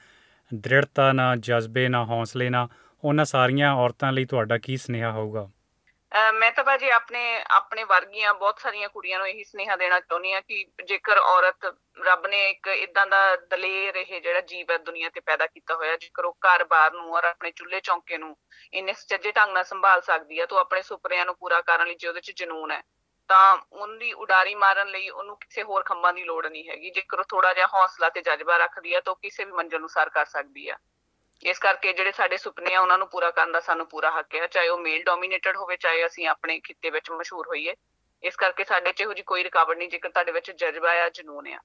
ਦ੍ਰਿੜਤਾ 0.53 1.11
ਨਾਲ 1.11 1.37
ਜਜ਼ਬੇ 1.37 1.89
ਨਾਲ 1.89 2.05
ਹੌਸਲੇ 2.05 2.49
ਨਾਲ 2.49 2.67
ਉਹਨਾਂ 3.03 3.25
ਸਾਰੀਆਂ 3.25 3.73
ਔਰਤਾਂ 3.73 4.11
ਲਈ 4.11 4.25
ਤੁਹਾਡਾ 4.25 4.57
ਕੀ 4.57 4.77
ਸੁਨੇਹਾ 4.77 5.11
ਹੋਊਗਾ? 5.11 5.43
ਅਹ 5.43 5.58
ਮੈਂ 6.11 6.51
ਤਾਂ 6.51 6.63
ਭਾਜੀ 6.63 6.89
ਆਪਣੇ 6.89 7.21
ਆਪਣੇ 7.51 7.83
ਵਰਗੀਆਂ 7.83 8.33
ਬਹੁਤ 8.33 8.59
ਸਾਰੀਆਂ 8.59 8.87
ਕੁੜੀਆਂ 8.89 9.17
ਨੂੰ 9.19 9.27
ਇਹੀ 9.27 9.43
ਸੁਨੇਹਾ 9.43 9.75
ਦੇਣਾ 9.75 9.99
ਚਾਹੁੰਦੀ 9.99 10.31
ਆ 10.33 10.39
ਕਿ 10.41 10.63
ਜੇਕਰ 10.85 11.17
ਔਰਤ 11.17 11.65
ਰੱਬ 12.05 12.25
ਨੇ 12.27 12.49
ਇੱਕ 12.49 12.67
ਇਦਾਂ 12.67 13.05
ਦਾ 13.07 13.35
ਦਲੇਰ 13.51 13.95
ਇਹ 13.95 14.19
ਜਿਹੜਾ 14.21 14.41
ਜੀਵ 14.41 14.71
ਹੈ 14.71 14.77
ਦੁਨੀਆ 14.79 15.09
ਤੇ 15.09 15.19
ਪੈਦਾ 15.19 15.47
ਕੀਤਾ 15.47 15.75
ਹੋਇਆ, 15.75 15.95
ਜੇਕਰ 15.97 16.25
ਉਹ 16.25 16.37
ਘਰ-ਬਾਰ 16.45 16.93
ਨੂੰ 16.93 17.13
ਔਰ 17.15 17.23
ਆਪਣੇ 17.25 17.51
ਚੁੱਲ੍ਹੇ 17.51 17.79
ਚੌਂਕੇ 17.81 18.17
ਨੂੰ 18.17 18.35
ਇੰਨੇ 18.73 18.93
ਸੱਚੇ 18.93 19.31
ਢੰਗ 19.31 19.53
ਨਾਲ 19.53 19.63
ਸੰਭਾਲ 19.65 20.01
ਸਕਦੀ 20.01 20.39
ਹੈ 20.39 20.45
ਤਾਂ 20.45 20.57
ਉਹ 20.57 20.61
ਆਪਣੇ 20.61 20.81
ਸੁਪਨਿਆਂ 20.81 21.25
ਨੂੰ 21.25 21.35
ਪੂਰਾ 21.35 21.61
ਕਰਨ 21.61 21.87
ਲਈ 21.87 21.95
ਜੇ 21.95 22.07
ਉਹਦੇ 22.07 22.21
'ਚ 22.21 22.31
ਜਨੂਨ 22.33 22.71
ਹੈ, 22.71 22.81
ਤਾਂ 23.29 23.57
ਉਹਦੀ 23.73 24.11
ਉਡਾਰੀ 24.15 24.55
ਮਾਰਨ 24.57 24.87
ਲਈ 24.87 25.09
ਉਹਨੂੰ 25.09 25.37
ਕਿਸੇ 25.39 25.63
ਹੋਰ 25.63 25.83
ਖੰਭਾਂ 25.83 26.13
ਦੀ 26.13 26.23
ਲੋੜ 26.23 26.45
ਨਹੀਂ 26.47 26.69
ਹੈਗੀ। 26.69 26.89
ਜੇਕਰ 26.91 27.19
ਉਹ 27.19 27.23
ਥੋੜਾ 27.29 27.53
ਜਿਹਾ 27.53 27.67
ਹੌਸਲਾ 27.73 28.09
ਤੇ 28.09 28.21
ਜਜ਼ਬਾ 28.21 28.57
ਰੱਖਦੀ 28.57 28.95
ਹੈ 28.95 28.99
ਤਾਂ 29.01 29.13
ਉਹ 29.13 29.17
ਕਿਸੇ 29.21 29.45
ਵੀ 29.45 29.51
ਮੰਜ਼ਿਲ 29.51 29.79
ਨੂੰ 29.79 29.89
ਸਰ 29.89 30.09
ਕਰ 30.09 30.25
ਸਕਦੀ 30.27 30.67
ਆ 30.69 30.77
ਇਸ 31.45 31.59
ਕਰਕੇ 31.59 31.93
ਜਿਹੜੇ 31.93 32.11
ਸਾਡੇ 32.11 32.37
ਸੁਪਨੇ 32.37 32.73
ਆ 32.73 32.81
ਉਹਨਾਂ 32.81 32.97
ਨੂੰ 32.97 33.07
ਪੂਰਾ 33.07 33.31
ਕਰਨ 33.31 33.51
ਦਾ 33.51 33.59
ਸਾਨੂੰ 33.59 33.87
ਪੂਰਾ 33.87 34.11
ਹੱਕ 34.19 34.35
ਹੈ। 34.35 34.47
ਚਾਹੇ 34.47 34.67
ਉਹ 34.67 34.79
ਮੇਲ 34.79 35.03
ਡੋਮੀਨੇਟਡ 35.03 35.55
ਹੋਵੇ 35.57 35.77
ਚਾਹੇ 35.77 36.05
ਅਸੀਂ 36.05 36.27
ਆਪਣੇ 36.27 36.59
ਖਿੱਤੇ 36.59 36.89
ਵਿੱਚ 36.89 37.11
ਮਸ਼ਹੂਰ 37.11 37.47
ਹੋਈਏ। 37.47 37.75
ਇਸ 38.23 38.35
ਕਰਕੇ 38.35 38.63
ਸਾਡੇ 38.63 38.93
'ਚ 38.93 39.01
ਇਹੋ 39.01 39.13
ਜੀ 39.13 39.23
ਕੋਈ 39.23 39.43
ਰੁਕਾਵਟ 39.43 39.77
ਨਹੀਂ 39.77 39.89
ਜੇਕਰ 39.89 40.09
ਤੁਹਾਡੇ 40.09 40.31
ਵਿੱਚ 40.31 40.51
ਜਜ਼ਬਾ 40.51 40.91
ਆ 41.05 41.09
ਜਨੂਨ 41.09 41.47
ਆ। 41.47 41.59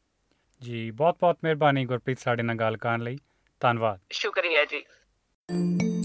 ਜੀ 0.63 0.91
ਬਹੁਤ 0.91 1.17
ਬਹੁਤ 1.21 1.39
ਮਿਹਰਬਾਨੀ 1.45 1.87
ਗੁਰਪ੍ਰੀਤ 1.87 2.19
ਸਾਡੇ 2.19 2.43
ਨਾਲ 2.43 2.57
ਗੱਲ 2.57 2.77
ਕਰਨ 2.77 3.01
ਲਈ। 3.01 3.19
ਧੰਨਵਾਦ। 3.61 4.01
ਸ਼ੁਕਰੀਆ 4.11 4.65
ਜੀ। 4.65 4.85